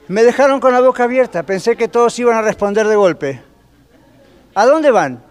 [0.07, 3.41] Me dejaron con la boca abierta, pensé que todos iban a responder de golpe.
[4.55, 5.26] ¿A dónde van?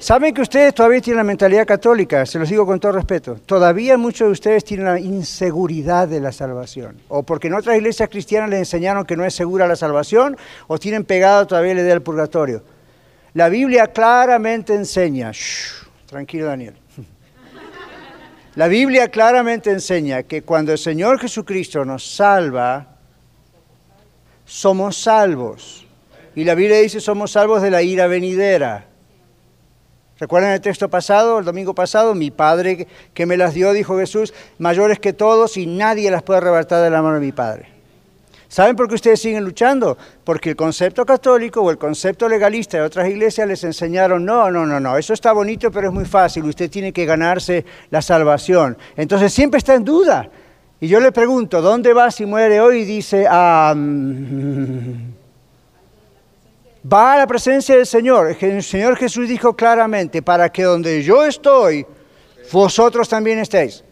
[0.00, 3.34] Saben que ustedes todavía tienen la mentalidad católica, se los digo con todo respeto.
[3.44, 7.00] Todavía muchos de ustedes tienen la inseguridad de la salvación.
[7.08, 10.36] O porque en otras iglesias cristianas les enseñaron que no es segura la salvación,
[10.68, 12.62] o tienen pegado todavía la idea del purgatorio.
[13.34, 16.74] La Biblia claramente enseña, shh, tranquilo Daniel.
[18.54, 22.98] La Biblia claramente enseña que cuando el Señor Jesucristo nos salva,
[24.44, 25.86] somos salvos.
[26.36, 28.87] Y la Biblia dice somos salvos de la ira venidera.
[30.18, 32.14] ¿Recuerdan el texto pasado, el domingo pasado?
[32.14, 36.38] Mi Padre que me las dio, dijo Jesús, mayores que todos y nadie las puede
[36.38, 37.68] arrebatar de la mano de mi Padre.
[38.48, 39.96] ¿Saben por qué ustedes siguen luchando?
[40.24, 44.64] Porque el concepto católico o el concepto legalista de otras iglesias les enseñaron, no, no,
[44.64, 48.78] no, no, eso está bonito, pero es muy fácil, usted tiene que ganarse la salvación.
[48.96, 50.30] Entonces siempre está en duda.
[50.80, 52.78] Y yo le pregunto, ¿dónde va si muere hoy?
[52.78, 55.17] Y dice, ah, mm,
[56.90, 58.36] va a la presencia del Señor.
[58.40, 61.86] El Señor Jesús dijo claramente, para que donde yo estoy,
[62.52, 63.84] vosotros también estéis.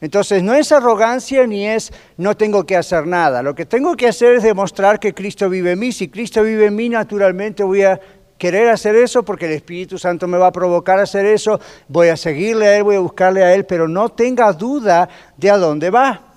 [0.00, 3.42] Entonces no es arrogancia ni es no tengo que hacer nada.
[3.42, 5.92] Lo que tengo que hacer es demostrar que Cristo vive en mí.
[5.92, 8.00] Si Cristo vive en mí, naturalmente voy a
[8.36, 11.60] querer hacer eso porque el Espíritu Santo me va a provocar a hacer eso.
[11.86, 15.50] Voy a seguirle a Él, voy a buscarle a Él, pero no tenga duda de
[15.50, 16.31] a dónde va.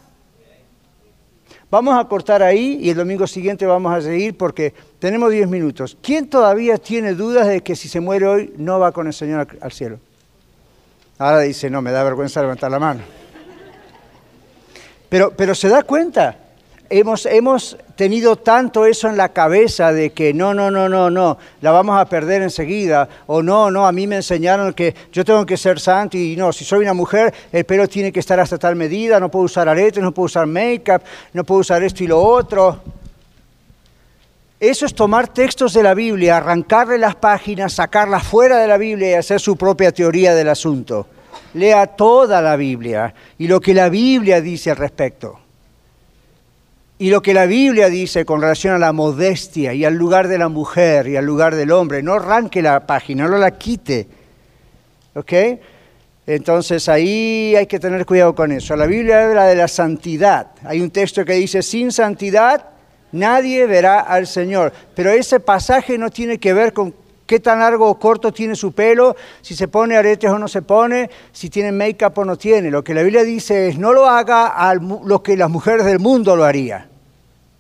[1.76, 5.98] Vamos a cortar ahí y el domingo siguiente vamos a seguir porque tenemos 10 minutos.
[6.02, 9.46] ¿Quién todavía tiene dudas de que si se muere hoy no va con el Señor
[9.60, 10.00] al cielo?
[11.18, 13.02] Ahora dice, no, me da vergüenza levantar la mano.
[15.10, 16.45] Pero, pero se da cuenta,
[16.90, 21.38] hemos, hemos tenido tanto eso en la cabeza de que no, no, no, no, no,
[21.62, 25.46] la vamos a perder enseguida, o no, no, a mí me enseñaron que yo tengo
[25.46, 28.58] que ser santo y no, si soy una mujer, el pelo tiene que estar hasta
[28.58, 31.02] tal medida, no puedo usar aretes, no puedo usar make-up,
[31.34, 32.80] no puedo usar esto y lo otro.
[34.60, 39.12] Eso es tomar textos de la Biblia, arrancarle las páginas, sacarlas fuera de la Biblia
[39.12, 41.08] y hacer su propia teoría del asunto
[41.56, 45.40] lea toda la Biblia y lo que la Biblia dice al respecto.
[46.98, 50.38] Y lo que la Biblia dice con relación a la modestia y al lugar de
[50.38, 52.02] la mujer y al lugar del hombre.
[52.02, 54.08] No arranque la página, no la quite.
[55.14, 55.34] ¿Ok?
[56.28, 58.76] Entonces ahí hay que tener cuidado con eso.
[58.76, 60.48] La Biblia habla de la santidad.
[60.64, 62.70] Hay un texto que dice, sin santidad
[63.12, 64.72] nadie verá al Señor.
[64.96, 66.94] Pero ese pasaje no tiene que ver con
[67.26, 70.62] qué tan largo o corto tiene su pelo, si se pone aretes o no se
[70.62, 72.70] pone, si tiene make-up o no tiene.
[72.70, 74.74] Lo que la Biblia dice es no lo haga
[75.04, 76.90] lo que las mujeres del mundo lo haría.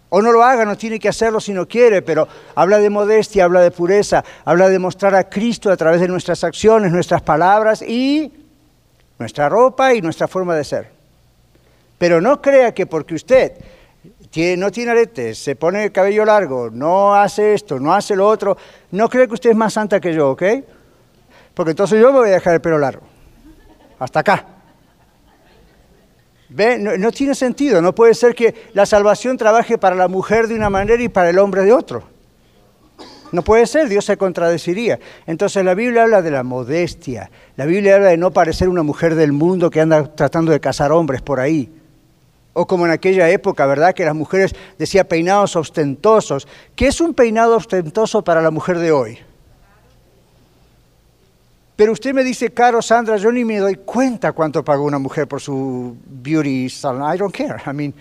[0.09, 3.43] O no lo haga, no tiene que hacerlo si no quiere, pero habla de modestia,
[3.43, 7.81] habla de pureza, habla de mostrar a Cristo a través de nuestras acciones, nuestras palabras
[7.81, 8.31] y
[9.17, 10.89] nuestra ropa y nuestra forma de ser.
[11.97, 13.53] Pero no crea que porque usted
[14.57, 18.57] no tiene aretes, se pone el cabello largo, no hace esto, no hace lo otro,
[18.91, 20.43] no cree que usted es más santa que yo, ¿ok?
[21.53, 23.03] Porque entonces yo me voy a dejar el pelo largo.
[23.97, 24.45] Hasta acá.
[26.49, 26.77] ¿Ve?
[26.77, 27.81] No, no, tiene sentido.
[27.81, 31.29] No puede ser que la salvación trabaje para la mujer de una manera y para
[31.29, 32.03] el hombre de otro.
[33.31, 34.99] No puede ser, Dios se contradeciría.
[35.25, 37.31] Entonces la Biblia habla de la modestia.
[37.55, 40.91] La Biblia habla de no parecer una mujer del mundo que anda tratando de casar
[40.91, 41.71] hombres por ahí.
[42.57, 43.93] O como en aquella época, ¿verdad?
[43.93, 46.47] Que las mujeres decían peinados ostentosos.
[46.75, 49.19] ¿Qué es un peinado ostentoso para la mujer de hoy?
[51.75, 55.27] Pero usted me dice, caro Sandra, yo ni me doy cuenta cuánto pagó una mujer
[55.27, 57.13] por su beauty salon.
[57.13, 57.61] I don't care.
[57.67, 57.93] I mean,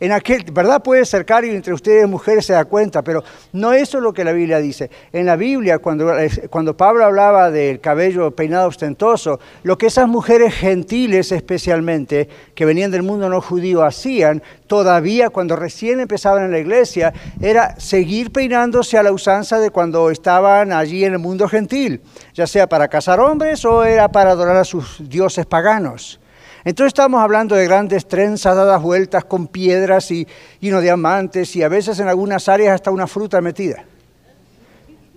[0.00, 0.82] en aquel, ¿verdad?
[0.82, 3.22] Puede ser caro entre ustedes mujeres se da cuenta, pero
[3.52, 4.90] no eso es lo que la Biblia dice.
[5.12, 6.10] En la Biblia, cuando,
[6.48, 12.90] cuando Pablo hablaba del cabello peinado ostentoso, lo que esas mujeres gentiles especialmente, que venían
[12.90, 18.96] del mundo no judío, hacían, todavía cuando recién empezaban en la iglesia, era seguir peinándose
[18.96, 22.00] a la usanza de cuando estaban allí en el mundo gentil,
[22.32, 26.20] ya sea para casar hombres o era para adorar a sus dioses paganos.
[26.64, 30.26] Entonces estamos hablando de grandes trenzas dadas vueltas con piedras y,
[30.60, 33.84] y no diamantes y a veces en algunas áreas hasta una fruta metida.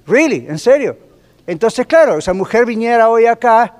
[0.05, 0.97] Really, en serio.
[1.45, 3.73] Entonces, claro, esa mujer viniera hoy acá,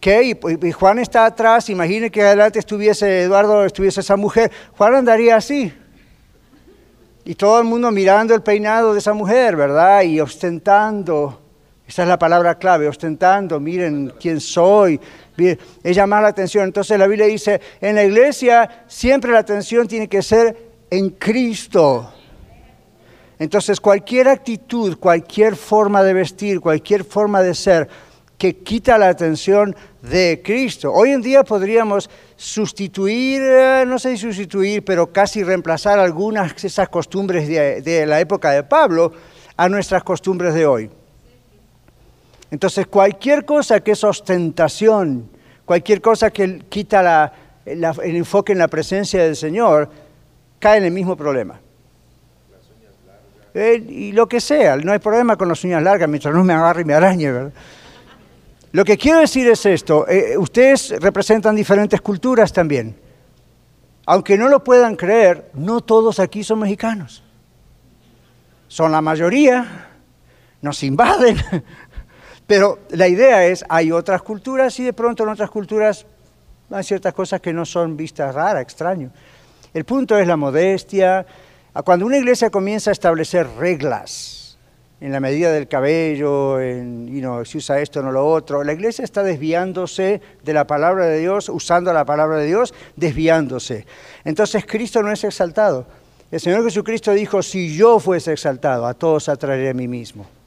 [0.00, 0.36] ¿qué?
[0.62, 5.72] Y, Juan está atrás, imagine que adelante estuviese Eduardo, estuviese esa mujer, Juan andaría así.
[7.24, 10.02] Y todo el mundo mirando el peinado de esa mujer, ¿verdad?
[10.02, 11.42] Y ostentando.
[11.86, 15.00] Esa es la palabra clave, ostentando, miren quién soy,
[15.38, 16.64] es llamar la atención.
[16.64, 20.56] Entonces la Biblia dice, en la iglesia siempre la atención tiene que ser
[20.90, 22.12] en Cristo.
[23.38, 27.88] Entonces cualquier actitud, cualquier forma de vestir, cualquier forma de ser
[28.36, 30.92] que quita la atención de Cristo.
[30.92, 36.68] Hoy en día podríamos sustituir, eh, no sé si sustituir, pero casi reemplazar algunas de
[36.68, 39.12] esas costumbres de, de la época de Pablo
[39.56, 40.90] a nuestras costumbres de hoy.
[42.50, 45.28] Entonces, cualquier cosa que es ostentación,
[45.64, 47.32] cualquier cosa que quita
[47.64, 49.90] el enfoque en la presencia del Señor,
[50.58, 51.60] cae en el mismo problema.
[53.54, 56.52] Eh, y lo que sea, no hay problema con las uñas largas mientras no me
[56.52, 57.50] agarre y me arañe.
[58.72, 62.94] Lo que quiero decir es esto, eh, ustedes representan diferentes culturas también.
[64.06, 67.22] Aunque no lo puedan creer, no todos aquí son mexicanos.
[68.68, 69.88] Son la mayoría,
[70.60, 71.36] nos invaden,
[72.48, 76.06] pero la idea es, hay otras culturas y de pronto en otras culturas
[76.70, 79.10] hay ciertas cosas que no son vistas raras, extraño.
[79.74, 81.26] El punto es la modestia.
[81.74, 84.56] A Cuando una iglesia comienza a establecer reglas
[84.98, 86.56] en la medida del cabello,
[87.44, 91.50] si usa esto, no lo otro, la iglesia está desviándose de la palabra de Dios,
[91.50, 93.84] usando la palabra de Dios, desviándose.
[94.24, 95.86] Entonces Cristo no es exaltado.
[96.30, 100.37] El Señor Jesucristo dijo, si yo fuese exaltado, a todos atraeré a mí mismo.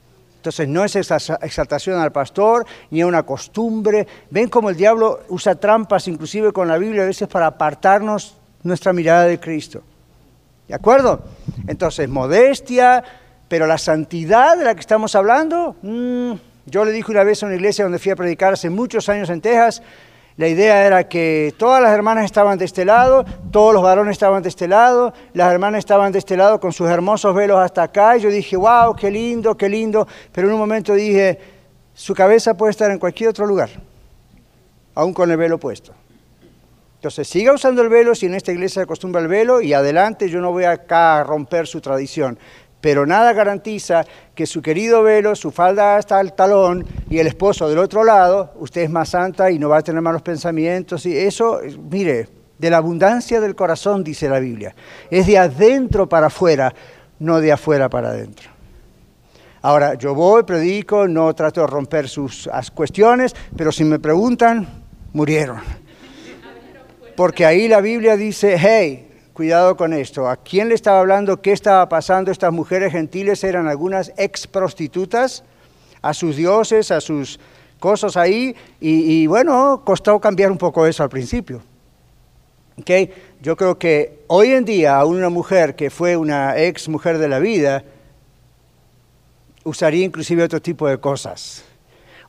[0.41, 4.07] Entonces no es exa- exaltación al pastor ni a una costumbre.
[4.31, 8.91] Ven cómo el diablo usa trampas inclusive con la Biblia a veces para apartarnos nuestra
[8.91, 9.83] mirada de Cristo.
[10.67, 11.21] ¿De acuerdo?
[11.67, 13.03] Entonces, modestia,
[13.47, 16.31] pero la santidad de la que estamos hablando, mm,
[16.65, 19.29] yo le dije una vez a una iglesia donde fui a predicar hace muchos años
[19.29, 19.83] en Texas,
[20.41, 24.41] la idea era que todas las hermanas estaban de este lado, todos los varones estaban
[24.41, 28.17] de este lado, las hermanas estaban de este lado con sus hermosos velos hasta acá,
[28.17, 31.37] y yo dije, wow, qué lindo, qué lindo, pero en un momento dije,
[31.93, 33.69] su cabeza puede estar en cualquier otro lugar,
[34.95, 35.93] aún con el velo puesto.
[36.95, 40.27] Entonces siga usando el velo si en esta iglesia se acostumbra el velo y adelante
[40.27, 42.39] yo no voy acá a romper su tradición.
[42.81, 44.03] Pero nada garantiza
[44.33, 48.53] que su querido velo, su falda hasta el talón y el esposo del otro lado,
[48.59, 51.05] usted es más santa y no va a tener malos pensamientos.
[51.05, 52.27] Y eso, mire,
[52.57, 54.75] de la abundancia del corazón, dice la Biblia.
[55.09, 56.73] Es de adentro para afuera,
[57.19, 58.49] no de afuera para adentro.
[59.63, 64.67] Ahora, yo voy, predico, no trato de romper sus cuestiones, pero si me preguntan,
[65.13, 65.59] murieron.
[67.15, 69.10] Porque ahí la Biblia dice, hey,
[69.41, 70.29] cuidado con esto.
[70.29, 71.41] ¿A quién le estaba hablando?
[71.41, 72.29] ¿Qué estaba pasando?
[72.29, 75.43] Estas mujeres gentiles eran algunas ex prostitutas
[75.99, 77.39] a sus dioses, a sus
[77.79, 78.55] cosas ahí.
[78.79, 81.59] Y, bueno, costó cambiar un poco eso al principio.
[82.77, 82.91] ¿ok?
[83.41, 87.27] Yo creo que hoy en día a una mujer que fue una ex mujer de
[87.27, 87.83] la vida,
[89.63, 91.63] usaría inclusive otro tipo de cosas,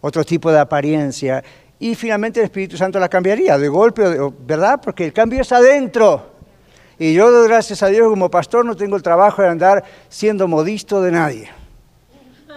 [0.01, 1.45] otro tipo de apariencia,
[1.79, 4.03] y finalmente el Espíritu Santo la cambiaría de golpe,
[4.47, 4.81] ¿verdad?
[4.83, 6.32] Porque el cambio es adentro.
[6.99, 11.03] Y yo gracias a Dios como pastor no tengo el trabajo de andar siendo modisto
[11.03, 11.51] de nadie,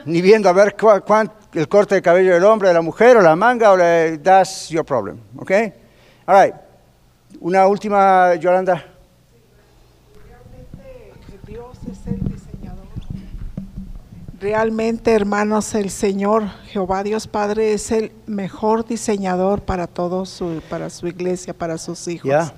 [0.06, 3.16] ni viendo a ver cuál, cuán- el corte de cabello del hombre, de la mujer,
[3.18, 5.52] o la manga, o la, that's your problem, ¿ok?
[6.28, 6.56] All right.
[7.40, 8.84] Una última, Yolanda.
[11.48, 12.86] Dios es el diseñador.
[14.40, 20.90] Realmente, hermanos, el Señor Jehová Dios Padre es el mejor diseñador para todos, su, para
[20.90, 22.52] su iglesia, para sus hijos.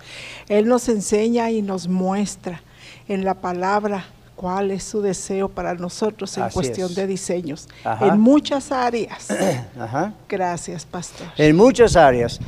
[0.50, 2.62] Él nos enseña y nos muestra
[3.08, 4.06] en la palabra
[4.36, 6.96] cuál es su deseo para nosotros en Así cuestión es.
[6.96, 8.08] de diseños, Ajá.
[8.08, 9.28] en muchas áreas.
[9.80, 10.14] Ajá.
[10.28, 11.28] Gracias, pastor.
[11.38, 12.40] En muchas áreas.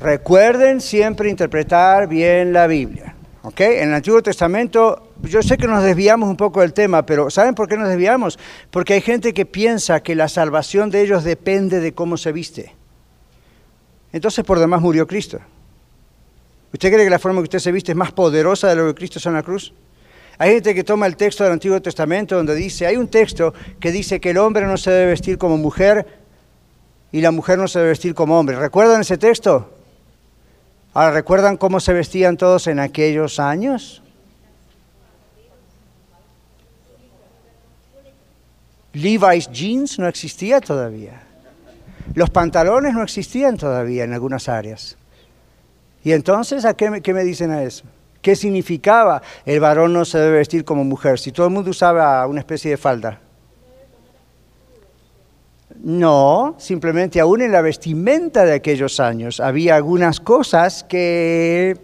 [0.00, 3.09] Recuerden siempre interpretar bien la Biblia.
[3.42, 3.60] ¿Ok?
[3.60, 7.54] En el Antiguo Testamento, yo sé que nos desviamos un poco del tema, pero ¿saben
[7.54, 8.38] por qué nos desviamos?
[8.70, 12.74] Porque hay gente que piensa que la salvación de ellos depende de cómo se viste.
[14.12, 15.38] Entonces, por demás murió Cristo.
[16.72, 18.94] ¿Usted cree que la forma que usted se viste es más poderosa de lo que
[18.94, 19.72] Cristo hizo en la cruz?
[20.38, 23.92] Hay gente que toma el texto del Antiguo Testamento donde dice, hay un texto que
[23.92, 26.06] dice que el hombre no se debe vestir como mujer
[27.12, 28.56] y la mujer no se debe vestir como hombre.
[28.56, 29.70] ¿Recuerdan ese texto?
[30.92, 34.02] Ahora, ¿recuerdan cómo se vestían todos en aquellos años?
[38.92, 41.22] Levi's jeans no existía todavía.
[42.14, 44.96] Los pantalones no existían todavía en algunas áreas.
[46.02, 47.84] Y entonces, ¿a qué me, qué me dicen a eso?
[48.20, 51.20] ¿Qué significaba el varón no se debe vestir como mujer?
[51.20, 53.20] Si todo el mundo usaba una especie de falda.
[55.82, 61.78] No, simplemente aún en la vestimenta de aquellos años había algunas cosas que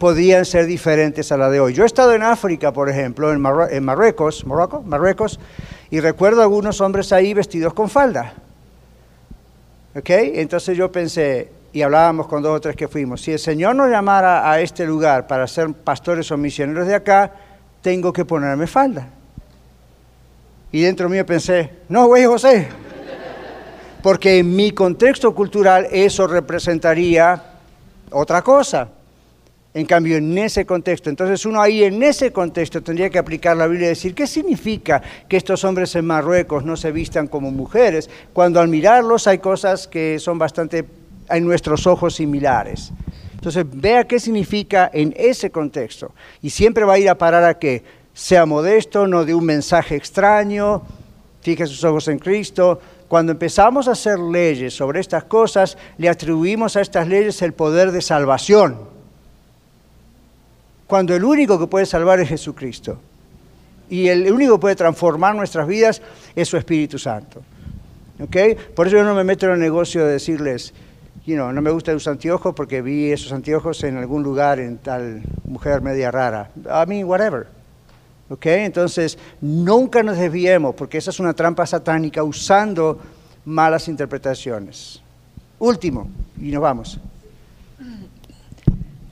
[0.00, 1.72] podían ser diferentes a la de hoy.
[1.72, 5.38] Yo he estado en África, por ejemplo, en, en Marruecos, Morocco, Marruecos,
[5.90, 8.34] y recuerdo algunos hombres ahí vestidos con falda.
[9.94, 10.10] ¿Ok?
[10.10, 13.88] Entonces yo pensé, y hablábamos con dos o tres que fuimos, si el Señor nos
[13.88, 17.32] llamara a este lugar para ser pastores o misioneros de acá,
[17.80, 19.08] tengo que ponerme falda.
[20.74, 22.66] Y dentro mío pensé, no, güey, José,
[24.02, 27.40] porque en mi contexto cultural eso representaría
[28.10, 28.88] otra cosa.
[29.72, 33.68] En cambio, en ese contexto, entonces uno ahí en ese contexto tendría que aplicar la
[33.68, 38.10] Biblia y decir, ¿qué significa que estos hombres en Marruecos no se vistan como mujeres?
[38.32, 40.84] Cuando al mirarlos hay cosas que son bastante,
[41.30, 42.90] en nuestros ojos, similares.
[43.34, 46.12] Entonces, vea qué significa en ese contexto.
[46.42, 49.96] Y siempre va a ir a parar a que sea modesto, no de un mensaje
[49.96, 50.82] extraño,
[51.42, 52.80] fije sus ojos en Cristo.
[53.08, 57.92] Cuando empezamos a hacer leyes sobre estas cosas, le atribuimos a estas leyes el poder
[57.92, 58.94] de salvación
[60.86, 62.98] cuando el único que puede salvar es Jesucristo.
[63.88, 66.00] Y el único que puede transformar nuestras vidas
[66.34, 67.42] es su Espíritu Santo.
[68.20, 68.54] ¿Okay?
[68.74, 70.72] Por eso yo no me meto en el negocio de decirles,
[71.26, 74.78] you know, no me gusta los anteojos porque vi esos anteojos en algún lugar en
[74.78, 76.50] tal mujer media rara.
[76.64, 77.48] I mean, whatever.
[78.28, 78.64] ¿Okay?
[78.64, 82.98] Entonces, nunca nos desviemos porque esa es una trampa satánica usando
[83.44, 85.02] malas interpretaciones.
[85.58, 86.08] Último,
[86.40, 87.00] y nos vamos.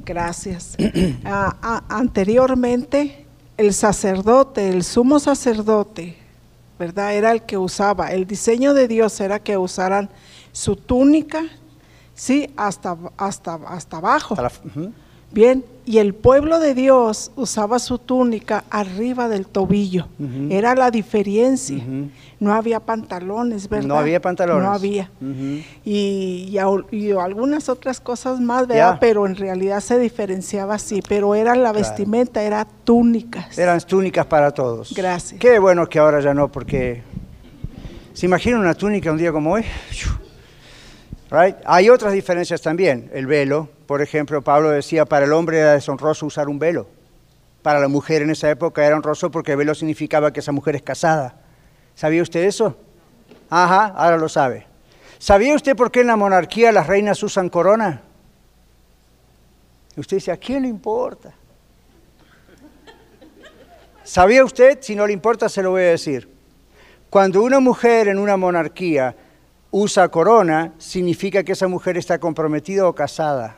[0.04, 0.76] Gracias.
[1.24, 3.24] Ah, ah, anteriormente,
[3.56, 6.16] el sacerdote, el sumo sacerdote,
[6.78, 7.14] ¿verdad?
[7.14, 10.10] Era el que usaba, el diseño de Dios era que usaran
[10.52, 11.44] su túnica,
[12.14, 14.34] sí, hasta, hasta, hasta abajo.
[15.32, 20.06] Bien, y el pueblo de Dios usaba su túnica arriba del tobillo.
[20.50, 21.82] Era la diferencia.
[22.38, 23.88] No había pantalones, ¿verdad?
[23.88, 24.64] No había pantalones.
[24.64, 25.10] No había.
[25.84, 28.98] y, algunas otras cosas más, ¿verdad?
[29.00, 31.02] Pero en realidad se diferenciaba así.
[31.08, 33.58] Pero era la vestimenta, era túnicas.
[33.58, 34.92] Eran túnicas para todos.
[34.94, 35.40] Gracias.
[35.40, 37.02] Qué bueno que ahora ya no, porque...
[38.12, 39.64] ¿Se imagina una túnica un día como hoy?
[41.64, 43.10] Hay otras diferencias también.
[43.14, 46.86] El velo, por ejemplo, Pablo decía, para el hombre era deshonroso usar un velo.
[47.62, 50.76] Para la mujer en esa época era honroso porque el velo significaba que esa mujer
[50.76, 51.36] es casada.
[51.94, 52.76] ¿Sabía usted eso?
[53.48, 54.66] Ajá, ahora lo sabe.
[55.18, 58.02] ¿Sabía usted por qué en la monarquía las reinas usan corona?
[59.96, 61.32] Usted dice, ¿a quién le importa?
[64.04, 64.78] ¿Sabía usted?
[64.82, 66.28] Si no le importa, se lo voy a decir.
[67.08, 69.14] Cuando una mujer en una monarquía
[69.72, 73.56] usa corona, significa que esa mujer está comprometida o casada.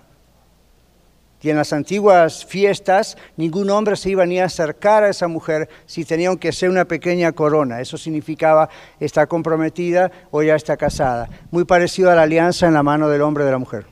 [1.43, 5.69] Y en las antiguas fiestas ningún hombre se iba ni a acercar a esa mujer
[5.85, 7.83] si tenía que ser una pequeña corona.
[7.83, 11.29] Eso significaba está comprometida o ya está casada.
[11.51, 13.85] Muy parecido a la alianza en la mano del hombre y de la mujer.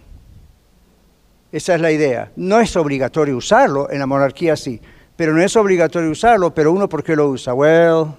[1.51, 2.33] Esa es la idea.
[2.37, 4.81] No es obligatorio usarlo, en la monarquía sí,
[5.15, 7.53] pero no es obligatorio usarlo, pero uno ¿por qué lo usa?
[7.53, 8.15] Well,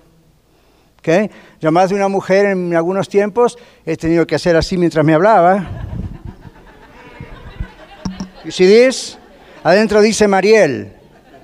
[1.04, 1.30] ¿Okay?
[1.60, 5.14] Yo más de una mujer en algunos tiempos he tenido que hacer así mientras me
[5.14, 5.68] hablaba.
[8.45, 9.18] You see this?
[9.64, 10.93] Adentro dice Mariel,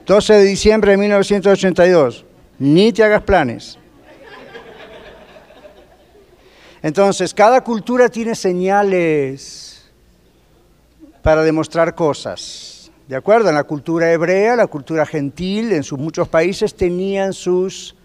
[0.05, 2.25] 12 de diciembre de 1982.
[2.59, 3.77] Ni te hagas planes.
[6.81, 9.91] Entonces, cada cultura tiene señales
[11.21, 12.91] para demostrar cosas.
[13.09, 13.49] ¿De acuerdo?
[13.49, 17.97] En la cultura hebrea, la cultura gentil, en sus muchos países tenían sus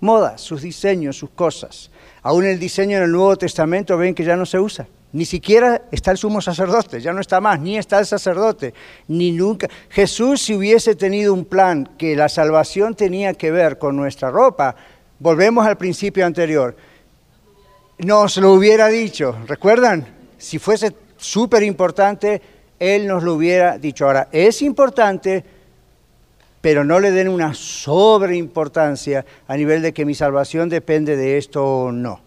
[0.00, 1.90] modas, sus diseños, sus cosas.
[2.22, 4.86] Aún el diseño en el Nuevo Testamento ven que ya no se usa.
[5.12, 8.72] Ni siquiera está el sumo sacerdote, ya no está más, ni está el sacerdote,
[9.08, 9.68] ni nunca.
[9.88, 14.76] Jesús si hubiese tenido un plan que la salvación tenía que ver con nuestra ropa,
[15.18, 16.76] volvemos al principio anterior,
[17.98, 20.06] nos lo hubiera dicho, ¿recuerdan?
[20.38, 22.40] Si fuese súper importante,
[22.78, 24.06] Él nos lo hubiera dicho.
[24.06, 25.44] Ahora, es importante
[26.60, 31.64] pero no le den una sobreimportancia a nivel de que mi salvación depende de esto
[31.64, 32.20] o no.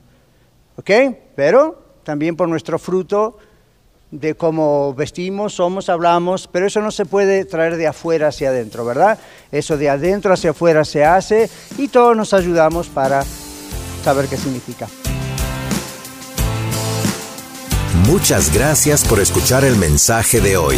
[0.77, 0.89] ¿Ok?
[1.35, 3.37] Pero también por nuestro fruto
[4.11, 8.85] de cómo vestimos, somos, hablamos, pero eso no se puede traer de afuera hacia adentro,
[8.85, 9.17] ¿verdad?
[9.51, 13.23] Eso de adentro hacia afuera se hace y todos nos ayudamos para
[14.03, 14.87] saber qué significa.
[18.07, 20.77] Muchas gracias por escuchar el mensaje de hoy.